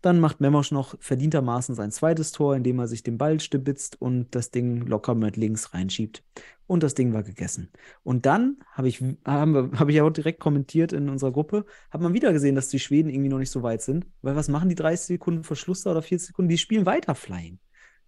[0.00, 4.32] Dann macht Memosch noch verdientermaßen sein zweites Tor, indem er sich den Ball stibitzt und
[4.34, 6.22] das Ding locker mit links reinschiebt.
[6.68, 7.72] Und das Ding war gegessen.
[8.04, 12.32] Und dann habe ich, habe ich auch direkt kommentiert in unserer Gruppe, hat man wieder
[12.32, 14.06] gesehen, dass die Schweden irgendwie noch nicht so weit sind.
[14.22, 16.50] Weil was machen die 30 Sekunden Verschluss da oder 40 Sekunden?
[16.50, 17.58] Die spielen weiter Flying.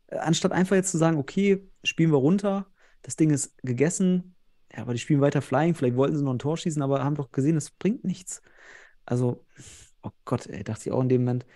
[0.06, 2.66] Äh, Anstatt einfach jetzt zu sagen, okay, spielen wir runter,
[3.02, 4.36] das Ding ist gegessen,
[4.74, 7.16] ja, aber die spielen weiter Flying, vielleicht wollten sie noch ein Tor schießen, aber haben
[7.16, 8.42] doch gesehen, es bringt nichts.
[9.06, 9.44] Also,
[10.02, 11.46] oh Gott, ey, dachte ich auch in dem Moment.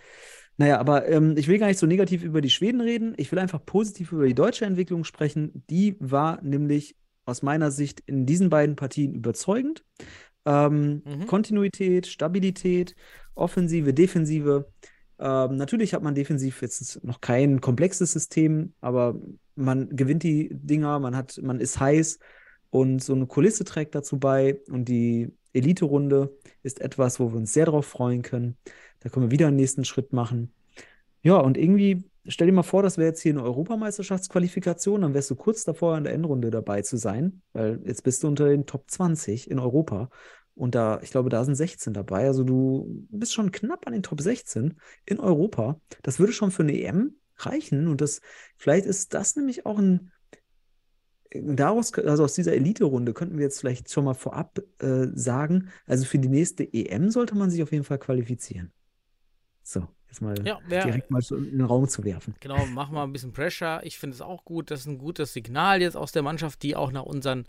[0.56, 3.14] Naja, aber ähm, ich will gar nicht so negativ über die Schweden reden.
[3.16, 5.64] Ich will einfach positiv über die deutsche Entwicklung sprechen.
[5.70, 9.84] Die war nämlich aus meiner Sicht in diesen beiden Partien überzeugend.
[10.44, 11.26] Ähm, Mhm.
[11.26, 12.94] Kontinuität, Stabilität,
[13.34, 14.70] Offensive, Defensive.
[15.18, 19.16] Ähm, natürlich hat man defensiv jetzt noch kein komplexes System, aber
[19.54, 22.18] man gewinnt die Dinger, man hat, man ist heiß
[22.74, 24.58] und so eine Kulisse trägt dazu bei.
[24.68, 28.56] Und die Elite-Runde ist etwas, wo wir uns sehr darauf freuen können.
[28.98, 30.52] Da können wir wieder einen nächsten Schritt machen.
[31.22, 35.30] Ja, und irgendwie, stell dir mal vor, das wäre jetzt hier eine Europameisterschaftsqualifikation, dann wärst
[35.30, 38.66] du kurz davor in der Endrunde dabei zu sein, weil jetzt bist du unter den
[38.66, 40.10] Top 20 in Europa.
[40.56, 42.26] Und da, ich glaube, da sind 16 dabei.
[42.26, 45.80] Also du bist schon knapp an den Top 16 in Europa.
[46.02, 47.86] Das würde schon für eine EM reichen.
[47.86, 48.20] Und das,
[48.56, 50.10] vielleicht ist das nämlich auch ein,
[51.34, 56.04] daraus, also aus dieser Elite-Runde könnten wir jetzt vielleicht schon mal vorab äh, sagen, also
[56.04, 58.72] für die nächste EM sollte man sich auf jeden Fall qualifizieren.
[59.62, 62.34] So, jetzt mal Ja, wär- direkt mal so in den Raum zu werfen.
[62.40, 63.80] Genau, mach mal ein bisschen Pressure.
[63.84, 64.70] Ich finde es auch gut.
[64.70, 67.46] Das ist ein gutes Signal jetzt aus der Mannschaft, die auch nach unseren,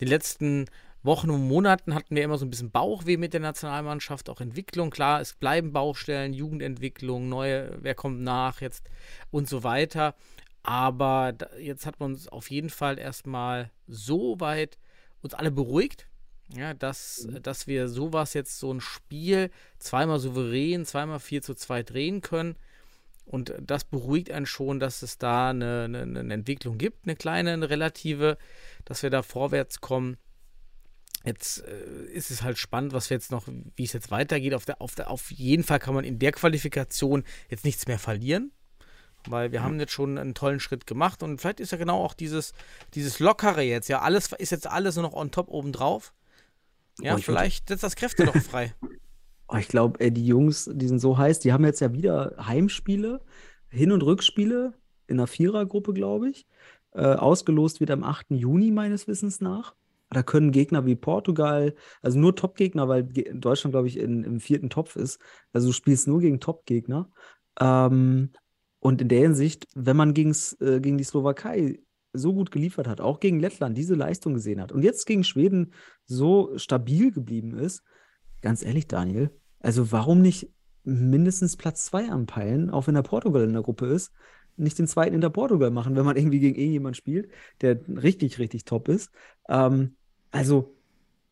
[0.00, 0.66] den letzten
[1.02, 4.90] Wochen und Monaten hatten wir immer so ein bisschen Bauchweh mit der Nationalmannschaft, auch Entwicklung.
[4.90, 8.88] Klar, es bleiben Baustellen, Jugendentwicklung, neue, wer kommt nach jetzt
[9.30, 10.14] und so weiter.
[10.62, 14.78] Aber da, jetzt hat man uns auf jeden Fall erstmal so weit
[15.22, 16.08] uns alle beruhigt,
[16.54, 21.82] ja, dass, dass wir sowas jetzt, so ein Spiel zweimal souverän, zweimal 4 zu 2
[21.82, 22.56] drehen können.
[23.26, 27.52] Und das beruhigt einen schon, dass es da eine, eine, eine Entwicklung gibt, eine kleine,
[27.52, 28.38] eine relative,
[28.86, 30.16] dass wir da vorwärts kommen.
[31.24, 33.46] Jetzt äh, ist es halt spannend, was wir jetzt noch,
[33.76, 34.54] wie es jetzt weitergeht.
[34.54, 37.98] Auf, der, auf, der, auf jeden Fall kann man in der Qualifikation jetzt nichts mehr
[37.98, 38.50] verlieren,
[39.30, 42.14] weil wir haben jetzt schon einen tollen Schritt gemacht und vielleicht ist ja genau auch
[42.14, 42.52] dieses,
[42.94, 46.12] dieses Lockere jetzt, ja, alles ist jetzt alles nur noch on top obendrauf.
[47.00, 48.74] Ja, Oh, ich würd- vielleicht setzt das Kräfte noch frei.
[49.50, 53.22] Oh, ich glaube, die Jungs, die sind so heiß, die haben jetzt ja wieder Heimspiele,
[53.70, 54.74] Hin- und Rückspiele
[55.06, 56.46] in einer Vierergruppe, glaube ich.
[56.92, 58.26] Äh, ausgelost wird am 8.
[58.32, 59.74] Juni meines Wissens nach.
[60.10, 64.68] Da können Gegner wie Portugal, also nur Top-Gegner, weil Deutschland, glaube ich, in, im vierten
[64.68, 65.18] Topf ist.
[65.54, 67.10] Also du spielst nur gegen Top-Gegner.
[67.58, 68.32] Ähm,
[68.80, 71.80] und in der Hinsicht, wenn man gegen's, äh, gegen die Slowakei
[72.12, 75.72] so gut geliefert hat, auch gegen Lettland diese Leistung gesehen hat und jetzt gegen Schweden
[76.04, 77.82] so stabil geblieben ist,
[78.40, 80.50] ganz ehrlich, Daniel, also warum nicht
[80.84, 84.12] mindestens Platz zwei anpeilen, auch wenn der Portugal in der Gruppe ist,
[84.56, 88.64] nicht den zweiten hinter Portugal machen, wenn man irgendwie gegen irgendjemand spielt, der richtig, richtig
[88.64, 89.10] top ist.
[89.48, 89.96] Ähm,
[90.30, 90.74] also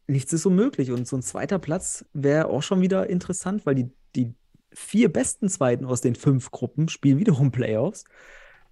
[0.07, 3.91] nichts ist unmöglich und so ein zweiter Platz wäre auch schon wieder interessant, weil die,
[4.15, 4.35] die
[4.77, 8.05] vier besten Zweiten aus den fünf Gruppen spielen wiederum Playoffs.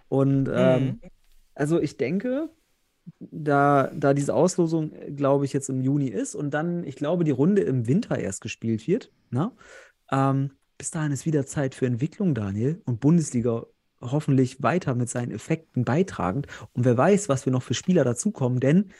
[0.07, 1.01] Und ähm,
[1.55, 2.49] also ich denke,
[3.19, 7.31] da, da diese Auslosung, glaube ich, jetzt im Juni ist und dann, ich glaube, die
[7.31, 9.11] Runde im Winter erst gespielt wird.
[9.31, 9.51] Na?
[10.11, 13.65] Ähm, bis dahin ist wieder Zeit für Entwicklung, Daniel, und Bundesliga
[13.99, 16.45] hoffentlich weiter mit seinen Effekten beitragend.
[16.73, 18.91] Und wer weiß, was wir noch für Spieler dazukommen, denn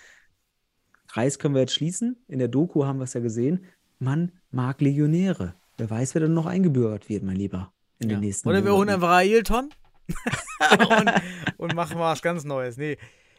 [1.07, 2.17] Kreis können wir jetzt schließen.
[2.27, 3.65] In der Doku haben wir es ja gesehen.
[3.99, 5.53] Man mag Legionäre.
[5.77, 8.15] Wer weiß, wer dann noch eingebürgert wird, mein Lieber, in Ja.
[8.17, 9.69] den nächsten Oder wir holen einfach Ailton
[10.89, 11.11] und,
[11.57, 12.77] und machen mal was ganz Neues.
[12.77, 12.97] Nee,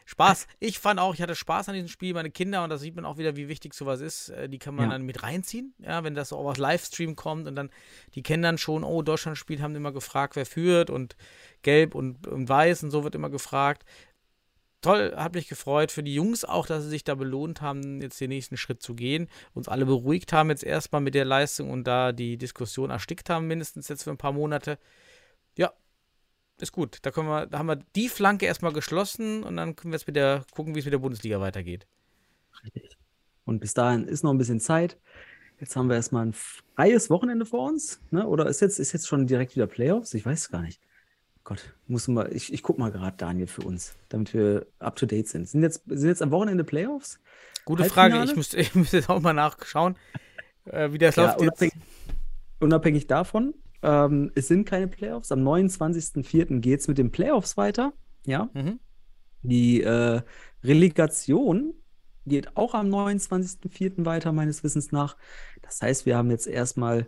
[0.09, 0.47] Spaß.
[0.61, 2.14] Ich fand auch, ich hatte Spaß an diesem Spiel.
[2.14, 4.74] Meine Kinder, und da sieht man auch wieder, wie wichtig sowas ist, äh, die kann
[4.76, 4.91] man Ja.
[4.93, 5.74] dann mit reinziehen.
[5.78, 7.70] Ja, wenn das so auf Livestream kommt und dann,
[8.14, 11.16] die kennen dann schon, oh, Deutschland spielt, haben immer gefragt, wer führt und
[11.62, 13.84] gelb und, und weiß und so wird immer gefragt.
[14.87, 18.20] Toll, hat mich gefreut für die Jungs auch, dass sie sich da belohnt haben, jetzt
[18.20, 21.84] den nächsten Schritt zu gehen, uns alle beruhigt haben jetzt erstmal mit der Leistung und
[21.84, 24.78] da die Diskussion erstickt haben, mindestens jetzt für ein paar Monate.
[25.57, 25.72] Ja,
[26.61, 26.99] ist gut.
[27.03, 30.07] Da, können wir, da haben wir die Flanke erstmal geschlossen und dann können wir jetzt
[30.07, 31.89] mit der, gucken, wie es mit der Bundesliga weitergeht.
[32.62, 32.97] Richtig.
[33.45, 34.99] Und bis dahin ist noch ein bisschen Zeit.
[35.59, 38.01] Jetzt haben wir erstmal ein freies Wochenende vor uns.
[38.12, 38.26] Ne?
[38.26, 40.14] Oder ist jetzt, ist jetzt schon direkt wieder Playoffs?
[40.14, 40.80] Ich weiß es gar nicht.
[41.47, 45.07] Gott, muss mal, ich, ich gucke mal gerade, Daniel, für uns, damit wir up to
[45.07, 45.49] date sind.
[45.49, 47.21] Sind jetzt, sind jetzt am Wochenende Playoffs?
[47.65, 47.85] Gute?
[47.85, 48.21] Frage.
[48.25, 49.95] Ich müsste, ich müsste jetzt auch mal nachschauen,
[50.65, 51.39] äh, wie das Ja, läuft.
[51.39, 51.75] Unabhängig,
[52.59, 55.31] unabhängig davon, ähm, es sind keine Playoffs.
[55.31, 56.59] Am 29.04.
[56.59, 57.93] geht es mit den Playoffs weiter.
[58.25, 58.51] Ja.
[58.53, 58.81] Mhm.
[59.43, 60.23] Die äh,
[60.65, 61.75] Relegation
[62.27, 64.05] geht auch am 29.04.
[64.05, 65.17] weiter, meines Wissens nach.
[65.63, 67.07] Das heißt, wir haben jetzt erstmal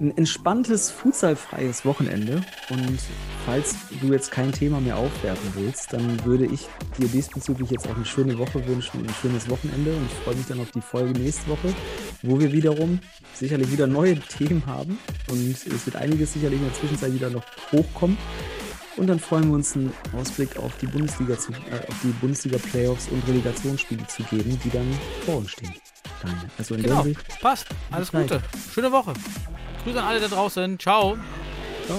[0.00, 2.42] ein entspanntes, futsalfreies Wochenende.
[2.70, 2.98] Und
[3.44, 6.66] falls du jetzt kein Thema mehr aufwerfen willst, dann würde ich
[6.98, 9.94] dir diesbezüglich jetzt auch eine schöne Woche wünschen und ein schönes Wochenende.
[9.94, 11.74] Und ich freue mich dann auf die Folge nächste Woche,
[12.22, 12.98] wo wir wiederum
[13.34, 14.98] sicherlich wieder neue Themen haben.
[15.28, 18.16] Und es wird einiges sicherlich in der Zwischenzeit wieder noch hochkommen.
[18.96, 23.08] Und dann freuen wir uns, einen Ausblick auf die Bundesliga zu, äh, auf die Bundesliga-Playoffs
[23.08, 24.86] und Relegationsspiele zu geben, die dann
[25.24, 25.72] vor uns stehen.
[26.22, 26.50] Daniel.
[26.58, 27.66] Also in Genau, der Hinsicht, passt.
[27.90, 28.10] Alles.
[28.10, 28.42] Gute.
[28.74, 29.14] Schöne Woche.
[29.84, 30.78] Grüße an alle da draußen.
[30.78, 31.16] Ciao.
[31.86, 31.98] ciao.